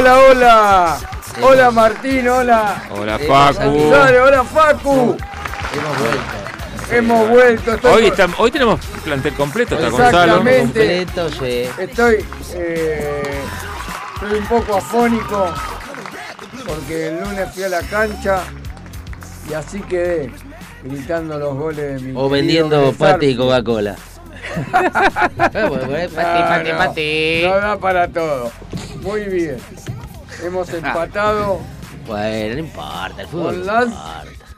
[0.00, 0.98] Hola, hola,
[1.42, 1.70] hola.
[1.70, 2.82] Martín, hola.
[2.90, 3.92] Hola Eh, Facu.
[3.92, 5.16] Hola Facu.
[5.74, 6.90] Hemos vuelto.
[6.90, 7.74] Hemos vuelto.
[7.74, 10.36] Estoy, Hoy, está- hoy tenemos plantel completo, está Gonzalo.
[10.38, 11.04] Exactamente.
[11.04, 11.68] Completo, sí.
[11.78, 13.42] estoy, eh,
[14.14, 15.52] estoy un poco afónico
[16.66, 18.38] porque el lunes fui a la cancha
[19.50, 20.32] y así quedé
[20.82, 23.96] gritando los goles de mi O vendiendo pati y Coca-Cola.
[24.72, 27.42] Pati, No, pati, no, pati.
[27.44, 28.50] No da para todo.
[29.02, 29.56] Muy bien.
[30.44, 31.60] Hemos empatado.
[32.06, 33.84] Bueno, no importa, el fútbol Con no las-.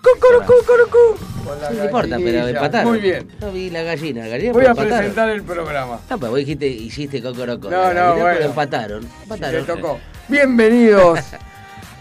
[0.02, 2.90] Con la Sí, no importa, pero empataron.
[2.92, 3.28] Muy bien.
[3.40, 4.98] Yo vi la gallina, la gallina Voy a empataron.
[4.98, 6.00] presentar el programa.
[6.08, 7.68] No, pero vos dijiste, hiciste Cocorocó.
[7.70, 8.24] No, no, bueno.
[8.32, 9.08] Pero empataron.
[9.22, 9.66] Empataron.
[9.66, 9.98] te tocó.
[10.28, 11.18] Bienvenidos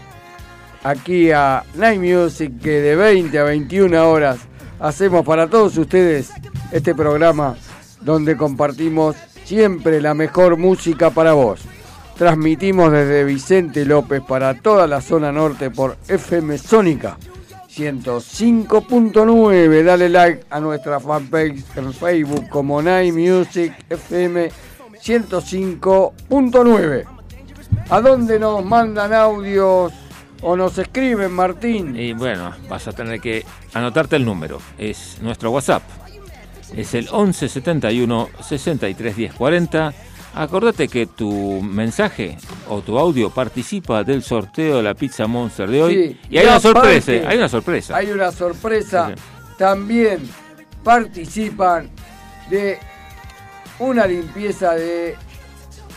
[0.84, 4.38] aquí a Night Music, que de 20 a 21 horas
[4.80, 6.30] hacemos para todos ustedes
[6.70, 7.56] este programa
[8.00, 11.60] donde compartimos siempre la mejor música para vos.
[12.16, 17.18] Transmitimos desde Vicente López para toda la zona norte por FM Sónica
[17.74, 19.82] 105.9.
[19.82, 24.50] Dale like a nuestra fanpage en Facebook como Night Music FM
[25.02, 27.04] 105.9.
[27.88, 29.92] ¿A dónde nos mandan audios
[30.42, 31.96] o nos escriben, Martín?
[31.96, 34.58] Y bueno, vas a tener que anotarte el número.
[34.78, 35.82] Es nuestro WhatsApp.
[36.76, 39.92] Es el 11 71 63 10 40.
[40.34, 42.38] Acordate que tu mensaje
[42.68, 45.94] o tu audio participa del sorteo de la pizza Monster de hoy.
[45.94, 47.96] Sí, Y hay una sorpresa, hay una sorpresa.
[47.96, 49.08] Hay una sorpresa.
[49.08, 49.54] Sí, sí.
[49.58, 50.28] También
[50.82, 51.90] participan
[52.48, 52.78] de
[53.78, 55.16] una limpieza de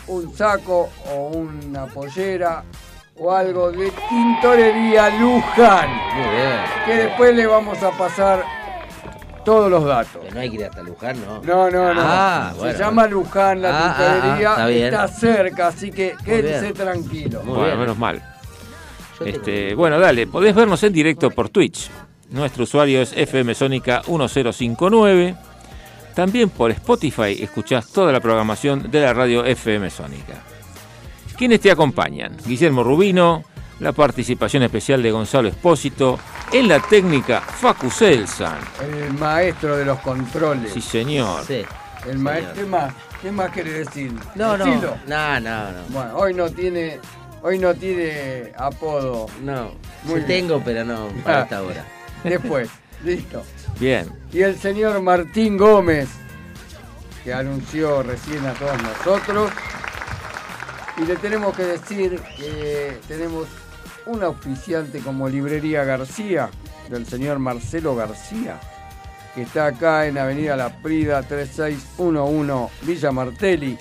[0.07, 2.63] un saco o una pollera
[3.17, 5.89] o algo de tintorería Luján.
[6.13, 6.59] Muy bien.
[6.85, 8.43] Que después le vamos a pasar
[9.45, 10.17] todos los datos.
[10.23, 11.41] Pero no hay que ir hasta Luján, ¿no?
[11.41, 12.01] No, no, no.
[12.03, 13.15] Ah, Se bueno, llama bueno.
[13.17, 14.49] Luján, la Ah, ah, tintorería.
[14.49, 14.85] ah, está bien.
[14.85, 16.73] está cerca, así que quédense bien.
[16.73, 17.43] tranquilos.
[17.45, 17.79] Muy bueno, bien.
[17.79, 18.23] menos mal.
[19.25, 21.89] Este, bueno, dale, podés vernos en directo por Twitch.
[22.31, 25.35] Nuestro usuario es FM Sónica 1059.
[26.15, 30.33] También por Spotify escuchás toda la programación de la radio FM Sónica.
[31.37, 32.35] ¿Quiénes te acompañan?
[32.45, 33.43] Guillermo Rubino,
[33.79, 36.17] la participación especial de Gonzalo Espósito,
[36.51, 38.57] en la técnica Facu Selsan.
[38.81, 40.71] El maestro de los controles.
[40.73, 41.43] Sí, señor.
[41.45, 41.63] Sí.
[42.07, 42.93] El maestro, ¿qué más?
[43.21, 44.13] ¿Qué más querés decir?
[44.35, 44.65] No, no.
[44.65, 45.81] No, no, no.
[45.89, 46.99] Bueno, hoy no tiene,
[47.41, 49.25] hoy no tiene apodo.
[49.41, 49.71] No.
[50.03, 50.47] Muy Sí bien.
[50.47, 51.43] tengo, pero no para Ah.
[51.43, 51.85] esta hora.
[52.23, 52.69] Después,
[53.03, 53.43] listo.
[53.79, 54.07] Bien.
[54.31, 56.07] Y el señor Martín Gómez,
[57.23, 59.51] que anunció recién a todos nosotros.
[60.97, 63.47] Y le tenemos que decir que tenemos
[64.07, 66.49] un auspiciante como Librería García,
[66.89, 68.59] del señor Marcelo García,
[69.33, 73.77] que está acá en Avenida La Prida 3611 Villa Martelli.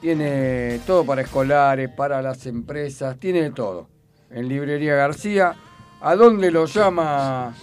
[0.00, 3.88] Tiene todo para escolares, para las empresas, tiene todo.
[4.30, 5.54] En Librería García,
[6.00, 7.54] ¿a dónde lo llama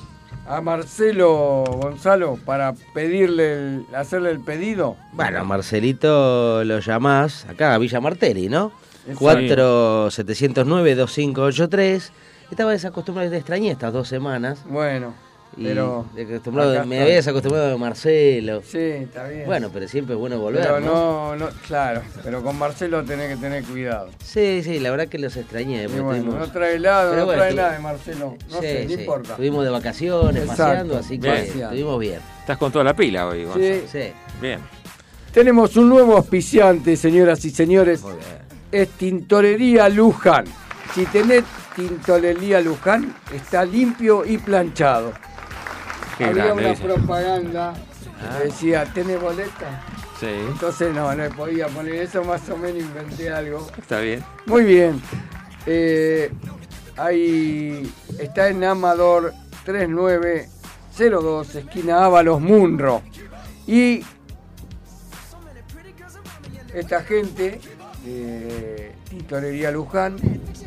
[0.48, 4.96] a Marcelo Gonzalo para pedirle, el- hacerle el pedido?
[5.14, 8.72] Bueno, Marcelito lo llamás acá a Villa Martelli, ¿no?
[9.12, 10.09] Exacto.
[10.09, 12.09] 4792-2583.
[12.52, 14.59] Estaba desacostumbrado, te extrañé estas dos semanas.
[14.68, 15.14] Bueno,
[15.56, 18.62] Y pero acá me había desacostumbrado de Marcelo.
[18.66, 19.46] sí, está bien.
[19.46, 20.64] Bueno, pero siempre es bueno volver.
[20.64, 21.36] pero ¿no?
[21.36, 24.09] no, no, claro, pero con Marcelo tenés que tener cuidado.
[24.24, 25.84] Sí, sí, la verdad que los extrañé.
[25.84, 28.36] Y bueno, tuvimos- no trae helado, Pero no bueno, trae nada de Marcelo.
[28.50, 28.95] No Sí, sé, no sí.
[29.01, 29.30] importa.
[29.31, 30.63] Estuvimos de vacaciones, Exacto.
[30.63, 31.45] paseando, así que Bien.
[31.63, 32.19] estuvimos bien.
[32.39, 33.63] Estás con toda la pila hoy, Gonzalo.
[33.66, 33.81] Sí.
[33.92, 34.12] Sí,
[34.42, 34.60] Bien.
[35.31, 38.01] Tenemos un nuevo auspiciante, señoras y señores.
[38.01, 38.49] muy bien.
[38.71, 40.45] Es Tintorería Luján.
[40.94, 41.44] Si tenés
[41.75, 45.12] Tintorería Luján, está limpio y planchado.
[46.18, 47.74] Qué Había una propaganda
[48.21, 48.38] Ah.
[48.39, 49.81] que decía, ¿tenés boleta?
[50.19, 53.66] Sí, Entonces no, no podía poner eso, más o menos inventé algo.
[53.77, 54.21] está bien.
[54.45, 55.01] Muy bien.
[55.66, 56.30] Eh,
[56.98, 57.89] ahí
[58.19, 59.33] está en Amador
[59.63, 63.01] 3902, esquina Ábalos Munro.
[63.66, 64.04] Y
[66.74, 67.62] esta gente
[68.06, 70.16] de Tintorería Luján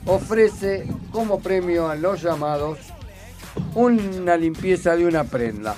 [0.06, 2.78] ofrece como premio a los llamados
[3.74, 5.74] una limpieza de una prenda.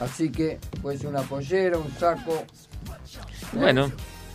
[0.00, 2.44] Así que puede ser una pollera, un saco.
[3.52, 3.90] Bueno,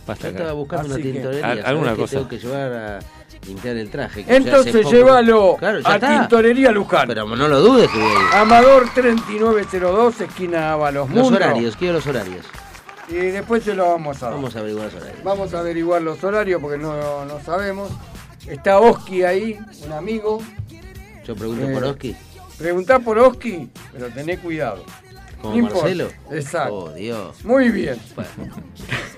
[0.06, 1.42] basta Yo estaba buscando una Así que- tintorería.
[1.48, 2.16] ¿sabés alguna que cosa.
[2.16, 2.98] Tengo que llevar a
[3.46, 4.24] limpiar el traje.
[4.24, 6.18] que Entonces poco- llévalo Claro, a está.
[6.20, 7.08] Tintorería Luján.
[7.08, 8.34] Pero no lo dudes que voy a ir.
[8.36, 12.44] Amador 3902, esquina Ábalos Los horarios, quiero los horarios.
[13.08, 14.34] Y después se lo vamos a dar.
[14.34, 15.24] Vamos a averiguar los horarios.
[15.24, 17.90] Vamos a averiguar los horarios porque no, no sabemos.
[18.48, 20.40] Está Oski ahí, un amigo.
[21.26, 22.16] Yo pregunto Eh, por Oski.
[22.58, 24.84] Preguntá por Oski, pero tené cuidado.
[25.40, 25.80] Como no importa.
[25.82, 26.08] Marcelo.
[26.30, 26.74] Exacto.
[26.74, 27.44] Oh, Dios.
[27.44, 27.96] Muy bien.
[28.14, 28.30] Bueno,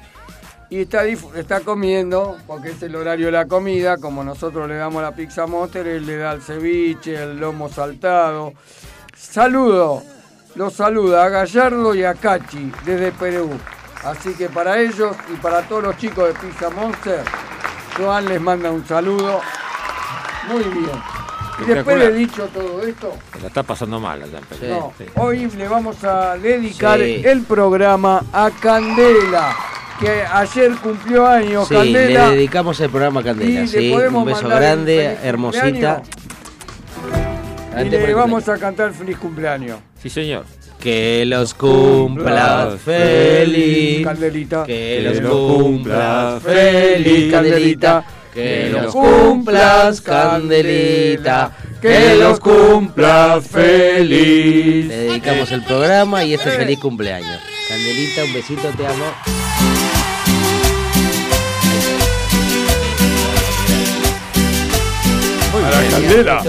[0.69, 5.03] Y está, está comiendo, porque es el horario de la comida, como nosotros le damos
[5.03, 8.55] la pizza monster, él le da el ceviche, el lomo saltado.
[9.15, 10.03] Saludo,
[10.55, 13.51] los saluda a Gallardo y a Cachi desde Perú.
[14.03, 17.23] Así que para ellos y para todos los chicos de Pizza Monster,
[17.97, 19.41] Joan les manda un saludo.
[20.49, 21.22] Muy bien.
[21.61, 25.05] Y después de dicho todo esto, La está pasando mal allá en no, Sí.
[25.17, 27.23] hoy le vamos a dedicar Sí.
[27.25, 29.55] el programa a Candela,
[30.01, 32.29] que ayer cumplió años Sí, Candela.
[32.31, 33.51] le dedicamos el programa a Candela.
[33.51, 36.03] Y le Sí, podemos un beso grande, hermosita.
[37.81, 39.79] Y le vamos a cantar feliz cumpleaños.
[40.03, 40.45] Sí, señor.
[40.79, 44.05] Que los cumpla feliz.
[44.05, 44.65] Candelita.
[44.65, 48.05] Que los cumpla feliz, Candelita.
[48.33, 51.53] Que los cumplas, Candelita.
[51.83, 54.87] Que los cumpla feliz.
[54.87, 57.39] Le dedicamos el programa y este feliz cumpleaños.
[57.69, 59.05] Candelita, un besito, te amo.
[65.53, 66.43] Para Candela,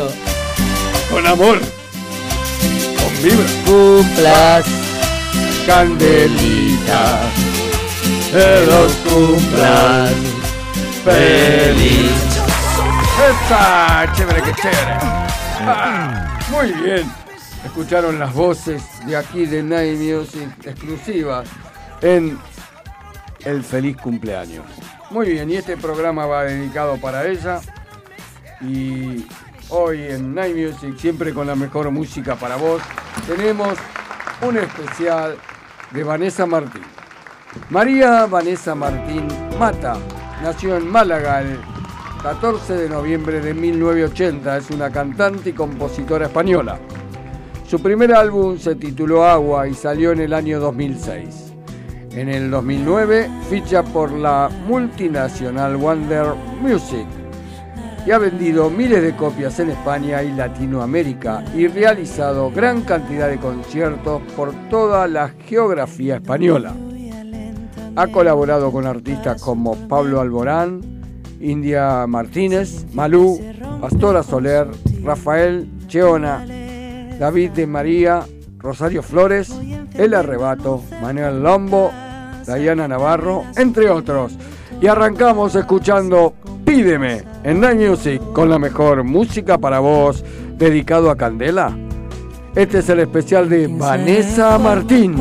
[1.11, 3.45] con amor, con vibra.
[3.65, 4.65] Cumplas,
[5.67, 7.19] Candelita,
[8.31, 10.32] que los cumplas
[11.03, 12.11] feliz.
[14.15, 14.97] ¡Chévere, qué chévere!
[15.65, 17.11] Ah, muy bien.
[17.63, 21.47] Escucharon las voces de aquí de Night Music exclusivas
[22.01, 22.37] en
[23.45, 24.65] el feliz cumpleaños.
[25.09, 27.61] Muy bien, y este programa va dedicado para ella.
[28.61, 29.25] Y
[29.69, 32.81] hoy en Night Music, siempre con la mejor música para vos,
[33.27, 33.77] tenemos
[34.41, 35.37] un especial
[35.91, 36.83] de Vanessa Martín.
[37.69, 39.27] María Vanessa Martín
[39.59, 39.97] Mata
[40.43, 41.57] nació en Málaga el
[42.21, 44.57] 14 de noviembre de 1980.
[44.57, 46.79] Es una cantante y compositora española.
[47.65, 51.53] Su primer álbum se tituló Agua y salió en el año 2006.
[52.11, 57.07] En el 2009 ficha por la multinacional Wonder Music
[58.05, 63.37] y ha vendido miles de copias en España y Latinoamérica y realizado gran cantidad de
[63.37, 66.73] conciertos por toda la geografía española.
[67.95, 70.81] Ha colaborado con artistas como Pablo Alborán,
[71.39, 73.39] India Martínez, Malú,
[73.79, 74.67] Pastora Soler,
[75.03, 76.45] Rafael Cheona,
[77.19, 78.23] David de María,
[78.57, 79.53] Rosario Flores,
[79.93, 81.91] El Arrebato, Manuel Lombo,
[82.47, 84.37] Diana Navarro, entre otros.
[84.81, 86.33] Y arrancamos escuchando
[86.65, 90.25] Pídeme en Night Music con la mejor música para vos,
[90.57, 91.77] dedicado a Candela.
[92.55, 95.15] Este es el especial de Vanessa Martín.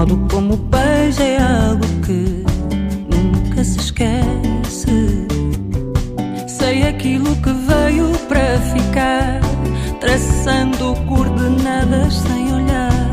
[0.00, 2.44] Modo como beija é algo que
[3.14, 5.26] nunca se esquece.
[6.48, 9.40] Sei aquilo que veio para ficar
[10.00, 13.10] Traçando coordenadas sem olhar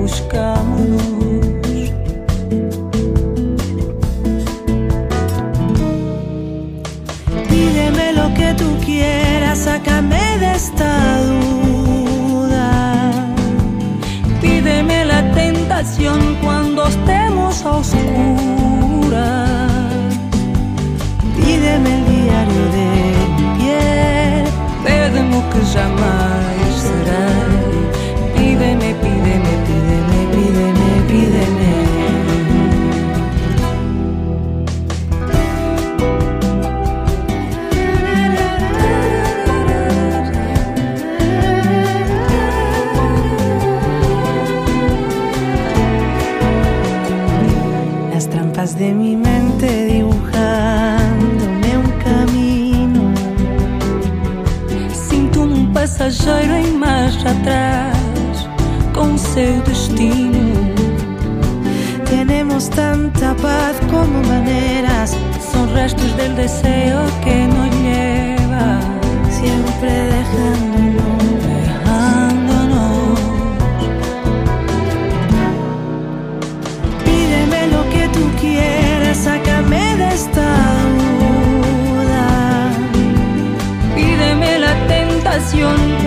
[0.00, 1.90] os caminhos.
[7.48, 11.39] Pídeme lo que tú quieras, sácame de esta
[15.80, 18.00] la tentación cuando estemos a oscuras.
[21.36, 22.88] Pídeme el diario de
[23.36, 24.44] mi piel,
[24.84, 27.49] pídeme o que jamais serei.
[48.76, 53.12] De mi mente dibujándome un camino.
[54.92, 58.48] Sinto-me um passageiro em marcha atrás,
[58.94, 60.54] com seu destino.
[62.08, 65.16] Tenemos tanta paz como maneras,
[65.52, 68.80] son restos del deseo que nos lleva,
[69.30, 70.69] siempre dejándonos,
[85.50, 85.99] tentación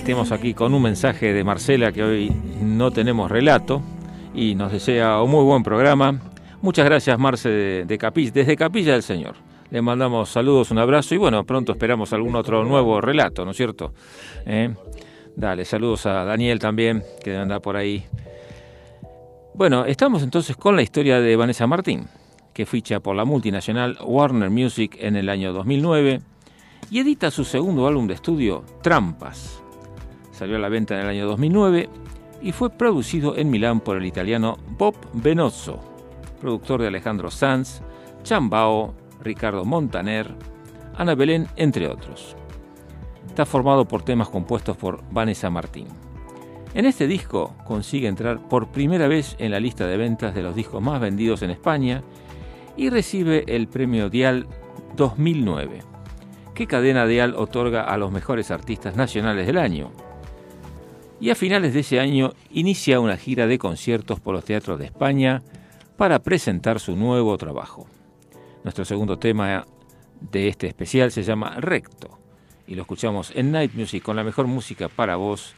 [0.00, 3.82] estemos aquí con un mensaje de Marcela que hoy no tenemos relato
[4.34, 6.18] y nos desea un muy buen programa.
[6.62, 9.34] Muchas gracias Marce de, de Capilla, desde Capilla del Señor.
[9.70, 13.58] Le mandamos saludos, un abrazo y bueno, pronto esperamos algún otro nuevo relato, ¿no es
[13.58, 13.92] cierto?
[14.46, 14.74] ¿Eh?
[15.36, 18.06] Dale, saludos a Daniel también, que anda por ahí.
[19.52, 22.08] Bueno, estamos entonces con la historia de Vanessa Martín,
[22.54, 26.22] que ficha por la multinacional Warner Music en el año 2009
[26.90, 29.59] y edita su segundo álbum de estudio, Trampas.
[30.40, 31.90] Salió a la venta en el año 2009
[32.40, 35.78] y fue producido en Milán por el italiano Bob Benozzo,
[36.40, 37.82] productor de Alejandro Sanz,
[38.22, 40.34] Chambao, Ricardo Montaner,
[40.96, 42.36] Ana Belén, entre otros.
[43.26, 45.88] Está formado por temas compuestos por Vanessa Martín.
[46.72, 50.54] En este disco consigue entrar por primera vez en la lista de ventas de los
[50.54, 52.02] discos más vendidos en España
[52.78, 54.46] y recibe el premio Dial
[54.96, 55.80] 2009,
[56.54, 59.92] que Cadena Dial otorga a los mejores artistas nacionales del año.
[61.20, 64.86] Y a finales de ese año inicia una gira de conciertos por los teatros de
[64.86, 65.42] España
[65.98, 67.86] para presentar su nuevo trabajo.
[68.64, 69.66] Nuestro segundo tema
[70.20, 72.18] de este especial se llama Recto
[72.66, 75.54] y lo escuchamos en Night Music con la mejor música para vos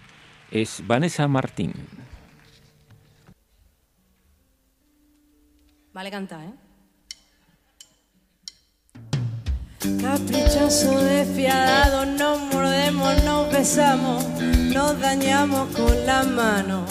[0.51, 1.73] es Vanessa Martín.
[5.93, 6.62] Vale cantar, ¿eh?
[9.83, 14.25] Caprichoso, despiadado, nos mordemos, nos besamos,
[14.73, 16.89] nos dañamos con las manos,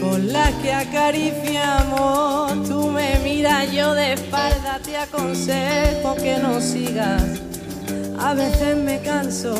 [0.00, 2.68] con las que acariciamos.
[2.68, 7.22] Tú me miras, yo de espalda te aconsejo que no sigas.
[8.18, 9.54] A veces me canso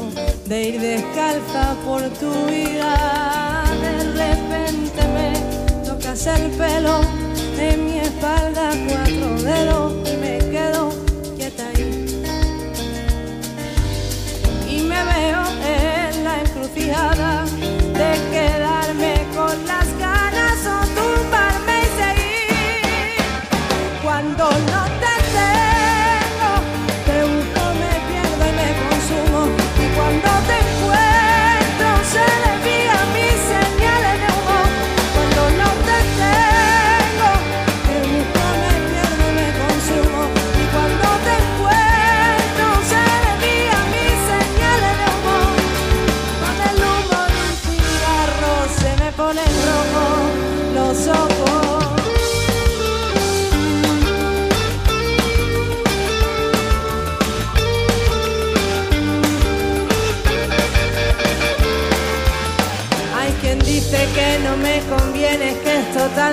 [0.47, 3.63] de ir descalza por tu vida.
[3.83, 5.33] De repente me
[5.87, 7.03] tocas el pelo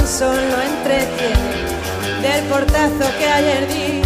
[0.07, 2.21] tan solo entretiene.
[2.21, 4.01] Del portazo que ayer di,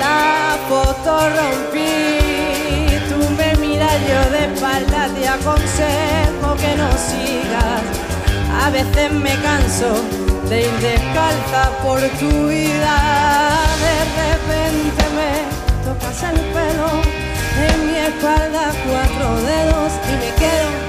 [0.00, 2.98] la foto rompí.
[3.08, 7.82] Tú me miras, yo de espalda te aconsejo que no sigas.
[8.64, 9.90] A veces me canso
[10.48, 12.94] de ir descalza por tu vida.
[13.84, 15.32] De repente me
[15.84, 16.88] tocas el pelo
[17.68, 20.83] en mi espalda, cuatro dedos y me quedo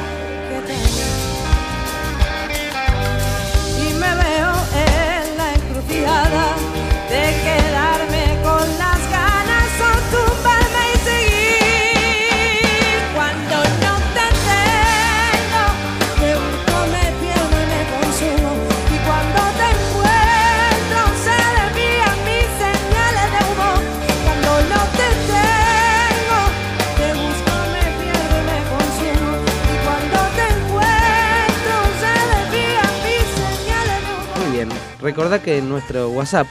[35.06, 36.48] Recordá que en nuestro WhatsApp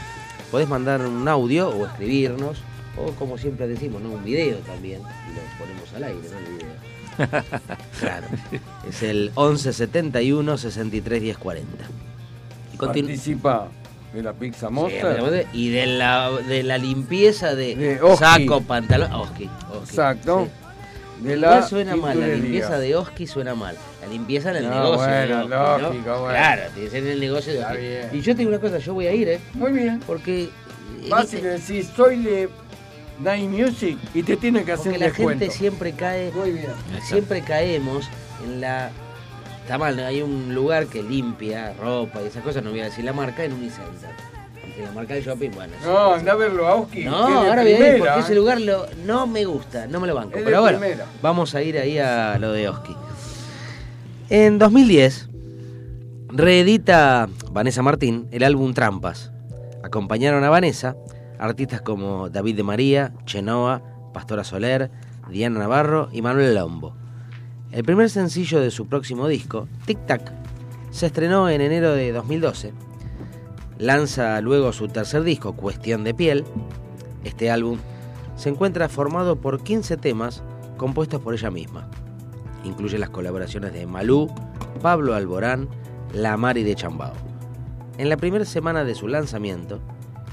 [0.52, 2.58] podés mandar un audio o escribirnos,
[2.96, 4.10] o como siempre decimos, ¿no?
[4.10, 6.38] un video también, y lo ponemos al aire, ¿no?
[6.38, 7.42] El video.
[7.98, 8.26] claro.
[8.88, 11.84] Es el 11 71 63 10 40.
[12.74, 13.66] Y Participa
[14.12, 15.48] de la pizza Sí, monster.
[15.52, 19.12] y de la, de la limpieza de, saco, pantalón.
[19.14, 20.44] Oski, Oski, Exacto.
[20.44, 20.63] sí.
[21.20, 23.76] De Igual la suena mal, la limpieza de Oski suena mal.
[24.02, 24.98] La limpieza en el No, negocio.
[24.98, 25.78] bueno, de Oski, ¿no?
[25.78, 26.28] lógico, bueno.
[26.28, 28.16] Claro, tiene que ser en el negocio de Oski.
[28.16, 29.40] Y yo te digo una cosa, yo voy a ir, ¿eh?
[29.54, 30.00] Muy bien.
[30.06, 30.48] Porque.
[31.08, 31.42] Vas y ¿viste?
[31.42, 32.48] le decís, soy de
[33.20, 35.40] Night Music y te tiene que hacer Porque un la descuento.
[35.44, 36.66] gente siempre cae, Muy bien.
[37.02, 38.08] siempre caemos
[38.44, 38.90] en la.
[39.62, 43.02] Está mal, hay un lugar que limpia ropa y esas cosas, no voy a decir
[43.04, 44.10] la marca, en Unicenter.
[44.76, 45.72] Aunque la marca de shopping, bueno.
[45.84, 47.04] No, anda a verlo a Oski.
[47.04, 48.36] No, ahora voy a ir primera, porque ese ¿eh?
[48.36, 50.36] lugar lo- no me gusta, no me lo banco.
[50.36, 51.06] Es Pero bueno, primera.
[51.22, 52.96] vamos a ir ahí a lo de Oski.
[54.30, 55.28] En 2010,
[56.28, 59.30] reedita Vanessa Martín el álbum Trampas.
[59.82, 60.96] Acompañaron a Vanessa
[61.38, 64.90] artistas como David de María, Chenoa, Pastora Soler,
[65.30, 66.96] Diana Navarro y Manuel Lombo.
[67.70, 70.32] El primer sencillo de su próximo disco, Tic Tac,
[70.90, 72.72] se estrenó en enero de 2012.
[73.78, 76.44] Lanza luego su tercer disco, Cuestión de Piel.
[77.24, 77.78] Este álbum
[78.36, 80.42] se encuentra formado por 15 temas
[80.76, 81.88] compuestos por ella misma.
[82.64, 84.32] Incluye las colaboraciones de Malú,
[84.80, 85.68] Pablo Alborán,
[86.12, 87.12] La Mari de Chambao.
[87.98, 89.80] En la primera semana de su lanzamiento,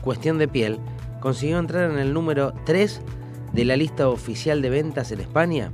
[0.01, 0.79] Cuestión de Piel
[1.19, 3.01] consiguió entrar en el número 3
[3.53, 5.71] de la lista oficial de ventas en España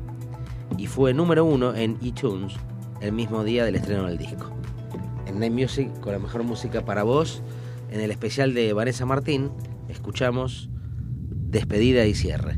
[0.78, 2.56] y fue número 1 en iTunes
[3.02, 4.52] el mismo día del estreno del disco.
[5.26, 7.42] En Night Music, con la mejor música para vos,
[7.90, 9.52] en el especial de Vanessa Martín,
[9.90, 10.70] escuchamos
[11.50, 12.58] Despedida y cierre.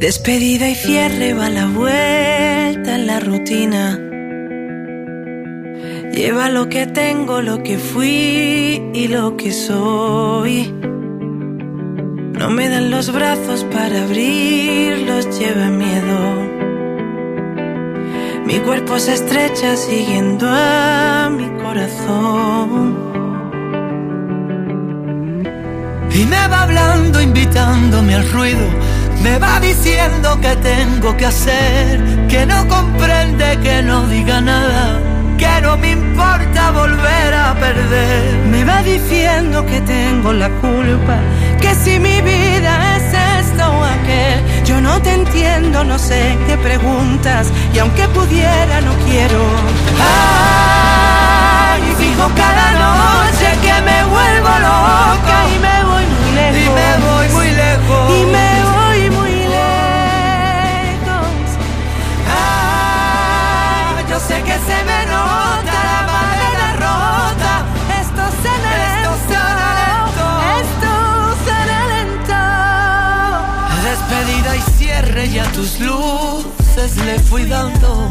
[0.00, 3.98] Despedida y cierre va la vuelta en la rutina.
[6.12, 10.72] Lleva lo que tengo, lo que fui y lo que soy.
[12.38, 16.43] No me dan los brazos para abrirlos, lleva miedo.
[18.46, 22.94] Mi cuerpo se estrecha siguiendo a mi corazón.
[26.12, 28.66] Y me va hablando, invitándome al ruido.
[29.22, 35.00] Me va diciendo que tengo que hacer, que no comprende, que no diga nada,
[35.38, 38.43] que no me importa volver a perder.
[38.84, 41.16] Diciendo que tengo la culpa,
[41.60, 46.56] que si mi vida es esto o aquel, yo no te entiendo, no sé qué
[46.58, 49.42] preguntas, y aunque pudiera no quiero.
[49.98, 56.74] Ay, fijo cada noche que me vuelvo loca Y me voy muy y lejos.
[56.74, 58.10] me voy muy lejos.
[58.10, 61.26] Y me voy muy lejos.
[62.30, 66.00] Ah, yo sé que se me nota la
[74.94, 78.10] cierre y a tus luces le fui dando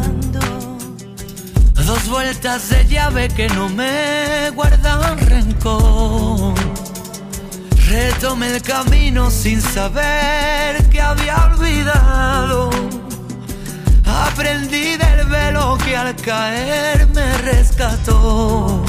[1.85, 6.53] dos vueltas de llave que no me guardan rencor.
[7.87, 12.69] Retomé el camino sin saber que había olvidado.
[14.05, 18.83] Aprendí del velo que al caer me rescató.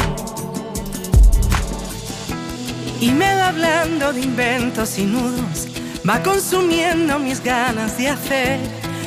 [3.00, 5.68] Y me va hablando de inventos y nudos,
[6.08, 8.60] va consumiendo mis ganas de hacer.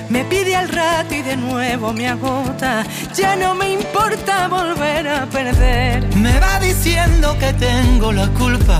[0.09, 5.25] Me pide al rato y de nuevo me agota, ya no me importa volver a
[5.25, 6.15] perder.
[6.15, 8.79] Me va diciendo que tengo la culpa,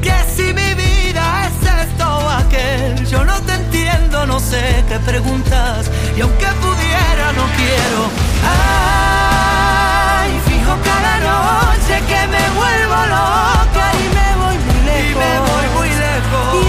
[0.00, 4.98] que si mi vida es esto o aquel, yo no te entiendo, no sé qué
[5.00, 8.00] preguntas, y aunque pudiera no quiero.
[8.46, 15.18] Ay, fijo cada noche que me vuelvo loca Y me voy muy y lejos.
[15.24, 16.67] me voy muy lejos.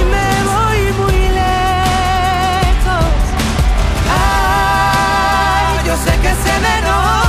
[6.29, 7.28] Que se me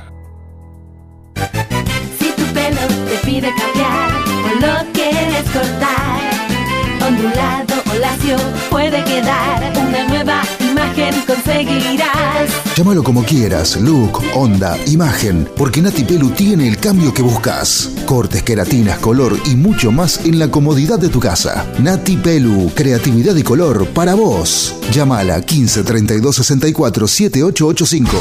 [13.11, 17.89] Como quieras, look, onda, imagen, porque Nati Pelu tiene el cambio que buscas.
[18.05, 21.69] Cortes, queratinas, color y mucho más en la comodidad de tu casa.
[21.79, 24.75] Nati Pelu, creatividad y color para vos.
[24.93, 28.17] Llámala 15 32 64 7885.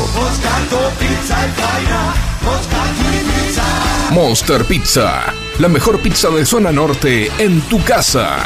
[4.13, 5.23] Monster Pizza,
[5.61, 8.39] la mejor pizza de zona norte en tu casa.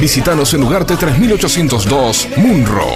[0.00, 2.86] Visítanos en Ugarte 3802, Munro.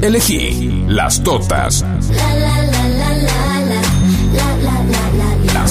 [0.00, 1.84] Elegí las totas.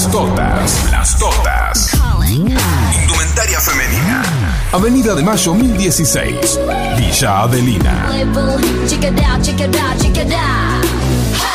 [0.08, 1.90] Las totas, las totas.
[2.30, 4.22] Indumentaria femenina.
[4.72, 6.58] Avenida de Mayo 1016,
[6.96, 8.08] Villa Adelina.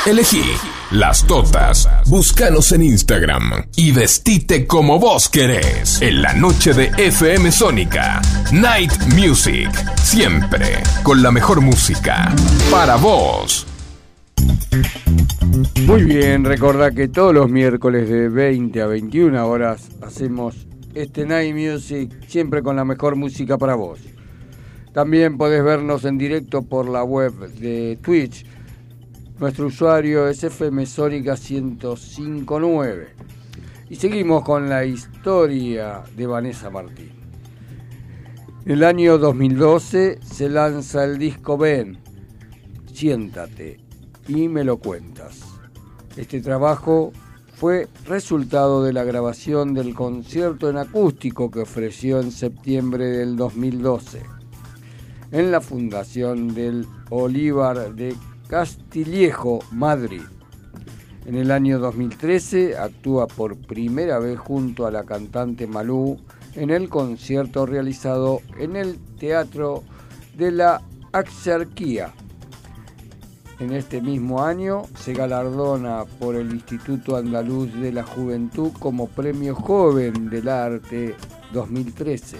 [0.06, 0.44] Elegí
[0.92, 1.90] las totas.
[2.06, 6.00] Búscanos en Instagram y vestite como vos querés.
[6.04, 8.22] En la noche de FM Sónica.
[8.52, 9.72] Night Music.
[10.04, 12.32] Siempre con la mejor música.
[12.70, 13.66] Para vos.
[15.54, 21.54] Muy bien, recordá que todos los miércoles de 20 a 21 horas hacemos este Night
[21.54, 24.00] Music, siempre con la mejor música para vos.
[24.94, 28.48] También podés vernos en directo por la web de Twitch.
[29.40, 33.10] Nuestro usuario es FM Sónica 1059.
[33.92, 37.12] Y seguimos con la historia de Vanessa Martín.
[38.66, 42.00] En el año 2012 se lanza el disco Ven,
[42.92, 43.83] Siéntate
[44.28, 45.42] y me lo cuentas.
[46.16, 47.12] Este trabajo
[47.56, 54.22] fue resultado de la grabación del concierto en acústico que ofreció en septiembre del 2012
[55.34, 58.16] en la Fundación del Olivar de
[58.48, 60.22] Castillejo, Madrid.
[61.26, 66.20] En el año 2013 actúa por primera vez junto a la cantante Malú
[66.54, 69.84] en el concierto realizado en el Teatro
[70.38, 70.84] de la
[71.14, 72.14] Axarquía.
[73.60, 79.56] En este mismo año se galardona por el Instituto Andaluz de la Juventud como Premio
[79.56, 81.16] Joven del Arte
[81.54, 82.38] 2013.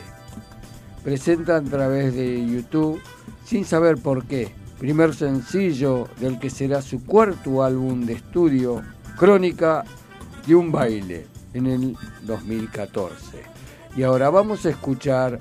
[1.04, 3.00] Presenta a través de YouTube
[3.46, 8.82] Sin saber por qué, primer sencillo del que será su cuarto álbum de estudio,
[9.18, 9.84] Crónica
[10.48, 13.44] de un baile, en el 2014.
[13.96, 15.38] Y ahora vamos a escuchar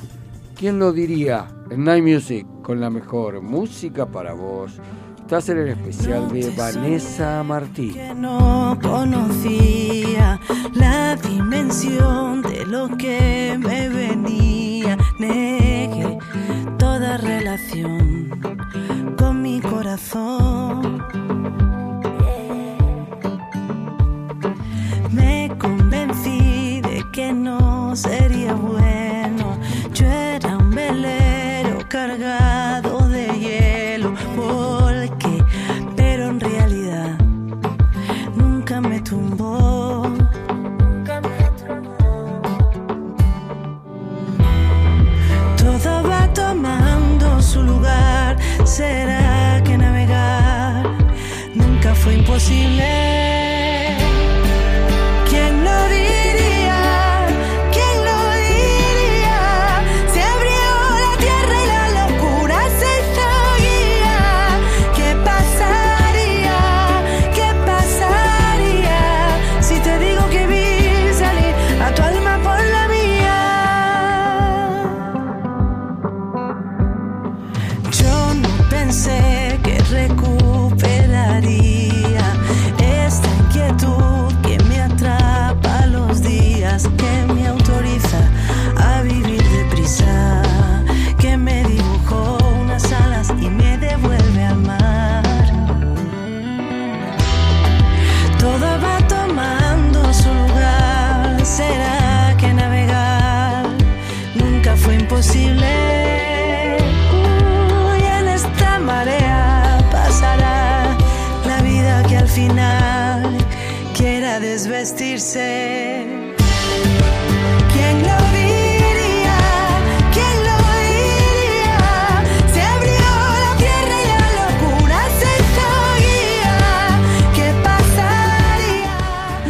[0.62, 1.48] ¿Quién lo diría?
[1.70, 4.78] En Night Music, con la mejor música para vos.
[5.32, 7.94] Estás en el especial de Vanessa Martín.
[7.94, 10.38] que no conocía
[10.74, 14.98] la dimensión de lo que me venía.
[15.18, 16.18] Negué
[16.78, 18.28] toda relación
[19.16, 21.02] con mi corazón.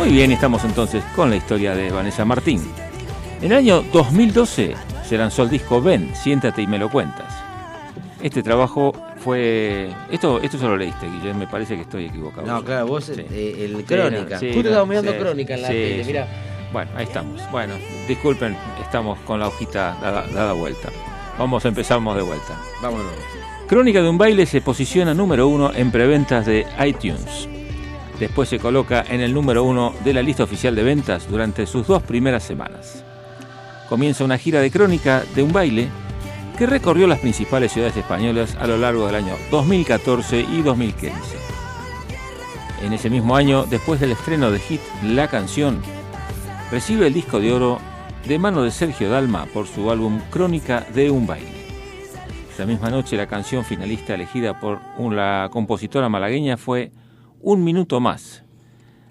[0.03, 2.61] Muy bien, estamos entonces con la historia de Vanessa Martín.
[3.41, 4.75] En el año 2012
[5.09, 7.33] se lanzó el disco Ven, siéntate y me lo cuentas.
[8.21, 9.91] Este trabajo fue...
[10.11, 12.47] Esto, esto ya lo leíste, Guillermo, me parece que estoy equivocado.
[12.47, 13.13] No, claro, vos Sí.
[13.31, 14.39] eh, el Sí, Crónica.
[14.39, 16.27] sí, Justo no, mirando Crónica en la tele, mirá.
[16.73, 17.41] Bueno, ahí estamos.
[17.51, 17.75] Bueno,
[18.09, 20.89] disculpen, estamos con la hojita dada, dada vuelta.
[21.39, 22.57] Vamos, empezamos de vuelta.
[22.81, 23.07] Vámonos.
[23.69, 27.49] Crónica de un baile se posiciona número uno en preventas de iTunes.
[28.23, 31.89] Después se coloca en el número uno de la lista oficial de ventas durante sus
[31.89, 33.05] dos primeras semanas.
[33.89, 35.89] Comienza una gira de crónica de un baile
[36.57, 41.19] que recorrió las principales ciudades españolas a lo largo del año 2014 y 2015.
[42.85, 45.83] En ese mismo año, después del estreno de hit La Canción,
[46.71, 47.81] recibe el disco de oro
[48.29, 51.67] de mano de Sergio Dalma por su álbum Crónica de un baile.
[52.55, 54.79] Esa misma noche la canción finalista elegida por
[55.13, 56.93] la compositora malagueña fue
[57.45, 58.45] Un Minuto Más,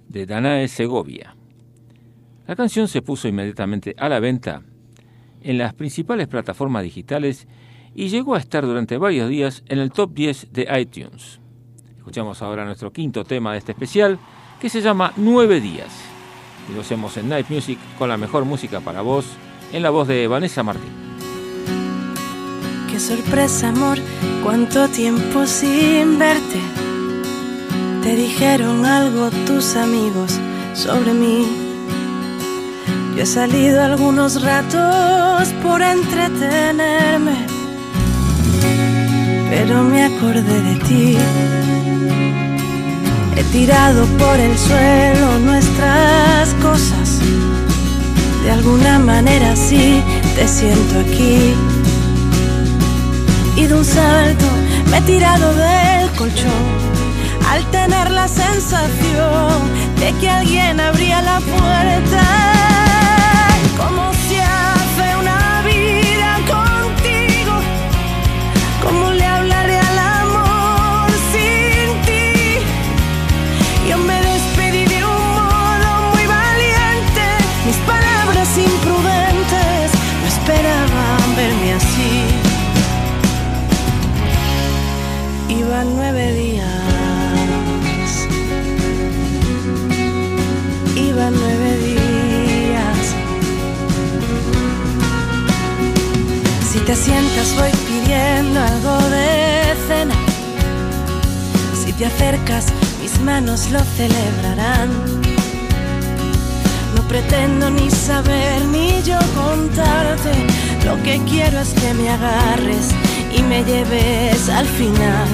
[0.07, 1.35] de Danae Segovia.
[2.47, 4.61] La canción se puso inmediatamente a la venta
[5.41, 7.45] en las principales plataformas digitales
[7.93, 11.41] y llegó a estar durante varios días en el top 10 de iTunes.
[11.97, 14.17] Escuchamos ahora nuestro quinto tema de este especial,
[14.61, 15.91] que se llama Nueve Días.
[16.69, 19.25] Y lo hacemos en Night Music con la mejor música para vos,
[19.73, 20.89] en la voz de Vanessa Martín.
[22.89, 23.97] Qué sorpresa, amor,
[24.41, 27.00] cuánto tiempo sin verte.
[28.03, 30.39] Te dijeron algo tus amigos
[30.73, 31.45] sobre mí.
[33.15, 37.45] Yo he salido algunos ratos por entretenerme,
[39.51, 41.17] pero me acordé de ti.
[43.37, 47.19] He tirado por el suelo nuestras cosas.
[48.43, 50.01] De alguna manera sí
[50.35, 51.53] te siento aquí
[53.55, 54.45] y de un salto
[54.89, 56.80] me he tirado del colchón
[57.51, 59.51] al tener la sensación
[59.99, 62.80] de que alguien abría la puerta.
[102.01, 102.65] Te acercas
[102.99, 104.89] mis manos lo celebrarán.
[106.95, 110.31] No pretendo ni saber ni yo contarte.
[110.83, 112.87] Lo que quiero es que me agarres
[113.37, 115.29] y me lleves al final.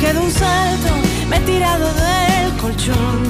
[0.00, 0.92] Que de un salto
[1.28, 3.20] me he tirado del colchón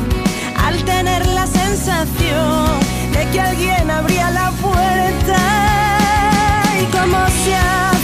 [0.64, 2.68] al tener la sensación
[3.14, 5.40] de que alguien abría la puerta.
[6.80, 7.97] Y cómo se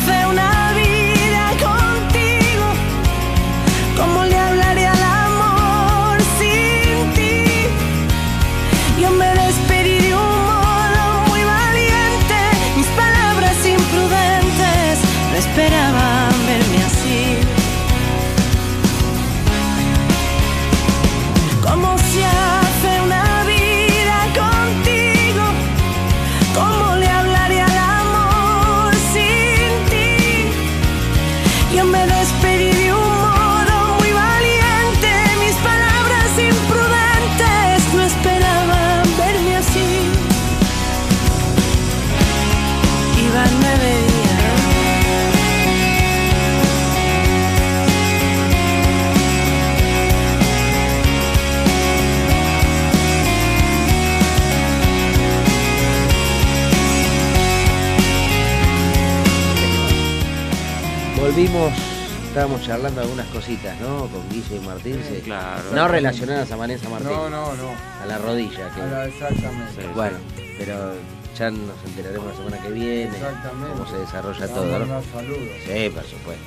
[61.55, 61.79] Volvimos,
[62.27, 64.09] estábamos charlando algunas cositas, ¿no?
[64.09, 65.01] Con Guille y Martín.
[65.09, 65.21] sí.
[65.23, 65.63] claro.
[65.73, 67.13] No relacionadas a Vanessa Martín.
[67.13, 67.71] No, no, no.
[68.03, 68.67] A la rodilla.
[69.07, 69.87] exactamente.
[69.95, 70.17] Bueno,
[70.59, 70.95] pero
[71.39, 73.05] ya nos enteraremos la semana que viene.
[73.05, 73.73] Exactamente.
[73.73, 75.49] Cómo se desarrolla Vamos todo, saludos.
[75.65, 76.45] Sí, por supuesto.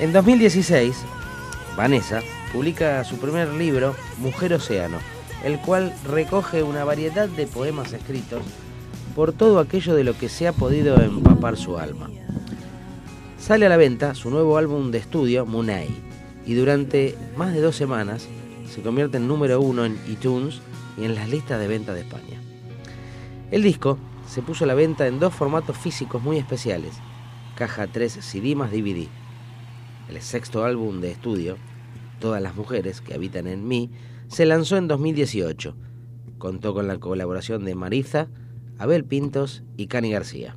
[0.00, 0.96] En 2016,
[1.76, 2.20] Vanessa
[2.52, 4.98] publica su primer libro, Mujer Océano,
[5.44, 8.42] el cual recoge una variedad de poemas escritos
[9.14, 12.10] por todo aquello de lo que se ha podido empapar su alma.
[13.44, 15.90] Sale a la venta su nuevo álbum de estudio, Munay,
[16.46, 18.26] y durante más de dos semanas
[18.66, 20.62] se convierte en número uno en iTunes
[20.96, 22.40] y en las listas de venta de España.
[23.50, 26.94] El disco se puso a la venta en dos formatos físicos muy especiales,
[27.54, 29.08] caja 3 CD más DVD.
[30.08, 31.58] El sexto álbum de estudio,
[32.20, 33.90] Todas las mujeres que habitan en mí,
[34.26, 35.76] se lanzó en 2018.
[36.38, 38.28] Contó con la colaboración de Mariza,
[38.78, 40.56] Abel Pintos y Cani García.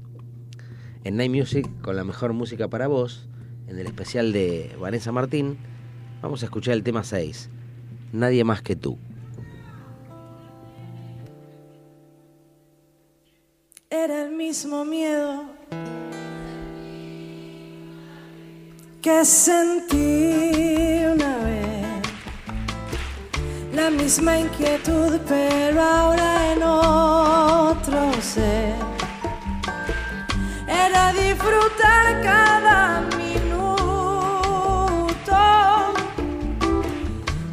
[1.07, 3.29] En Night Music, con la mejor música para vos,
[3.67, 5.57] en el especial de Vanessa Martín,
[6.21, 7.49] vamos a escuchar el tema 6,
[8.11, 8.97] Nadie más que tú.
[13.89, 15.45] Era el mismo miedo
[19.01, 19.95] que sentí
[21.13, 21.87] una vez.
[23.73, 28.87] La misma inquietud, pero ahora en otro ser.
[30.85, 32.79] Era disfrutar cada
[33.17, 33.77] minuto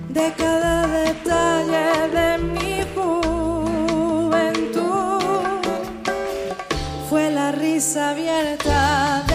[0.08, 4.02] de cada detalle de mi juventud.
[7.08, 9.33] Fue la risa abierta de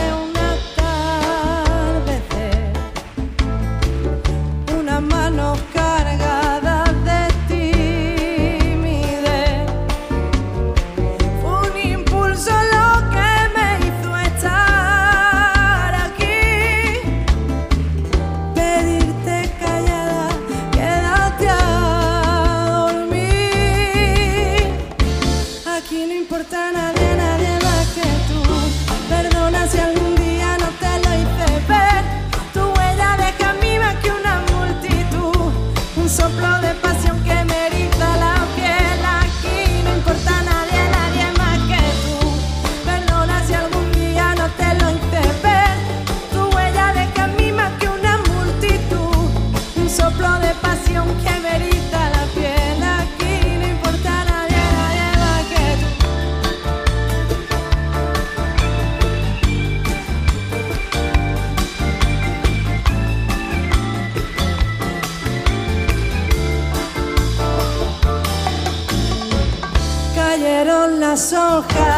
[71.59, 71.88] hojas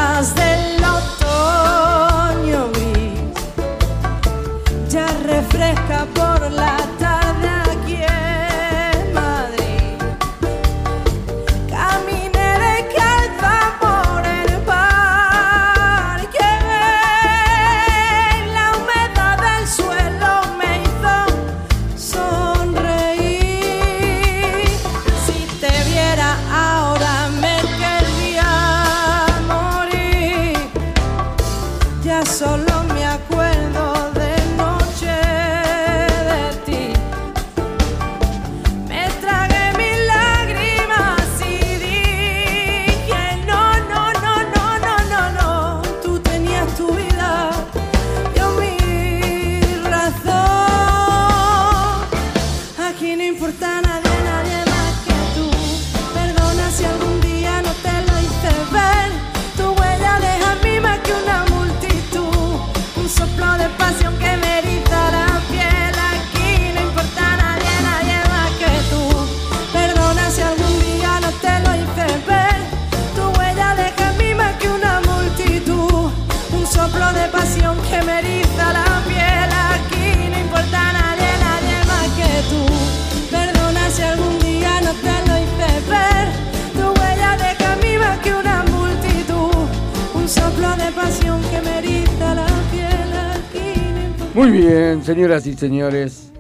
[95.14, 96.32] señoras y señores.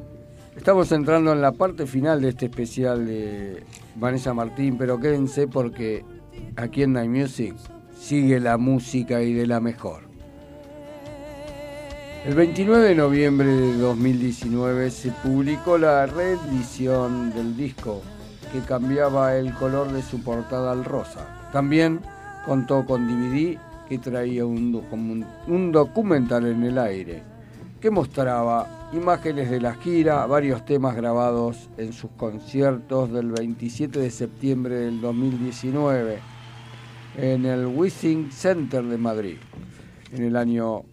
[0.55, 3.63] Estamos entrando en la parte final de este especial de
[3.95, 6.05] Vanessa Martín, pero quédense porque
[6.55, 7.53] aquí en Night Music
[7.99, 10.03] sigue la música y de la mejor.
[12.25, 18.01] El 29 de noviembre de 2019 se publicó la reedición del disco
[18.53, 21.27] que cambiaba el color de su portada al rosa.
[21.51, 21.99] También
[22.45, 23.57] contó con DVD
[23.89, 27.30] que traía un, documen- un documental en el aire
[27.81, 34.11] que mostraba imágenes de la gira, varios temas grabados en sus conciertos del 27 de
[34.11, 36.19] septiembre del 2019
[37.17, 39.37] en el Wissing Center de Madrid.
[40.13, 40.83] En el año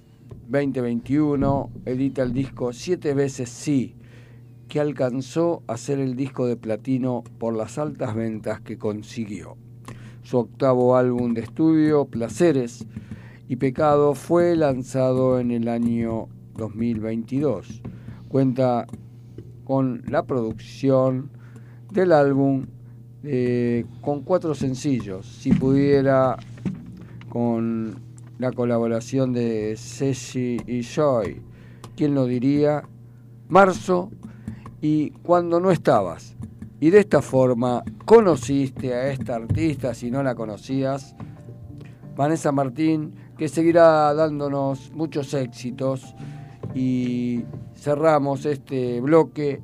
[0.49, 3.95] 2021 edita el disco Siete veces sí,
[4.66, 9.59] que alcanzó a ser el disco de platino por las altas ventas que consiguió.
[10.22, 12.86] Su octavo álbum de estudio, Placeres
[13.47, 16.28] y Pecado, fue lanzado en el año
[16.59, 17.81] 2022.
[18.29, 18.87] Cuenta
[19.65, 21.31] con la producción
[21.91, 22.67] del álbum
[23.25, 25.25] eh, con cuatro sencillos.
[25.25, 26.37] Si pudiera,
[27.31, 28.01] con
[28.39, 31.43] la colaboración de Ceci y Joy,
[31.97, 32.83] ¿quién lo diría?
[33.49, 34.11] Marzo
[34.81, 36.37] y Cuando no estabas.
[36.81, 41.17] Y de esta forma conociste a esta artista, si no la conocías,
[42.17, 46.15] Vanessa Martín, que seguirá dándonos muchos éxitos.
[46.75, 47.45] Y
[47.75, 49.62] cerramos este bloque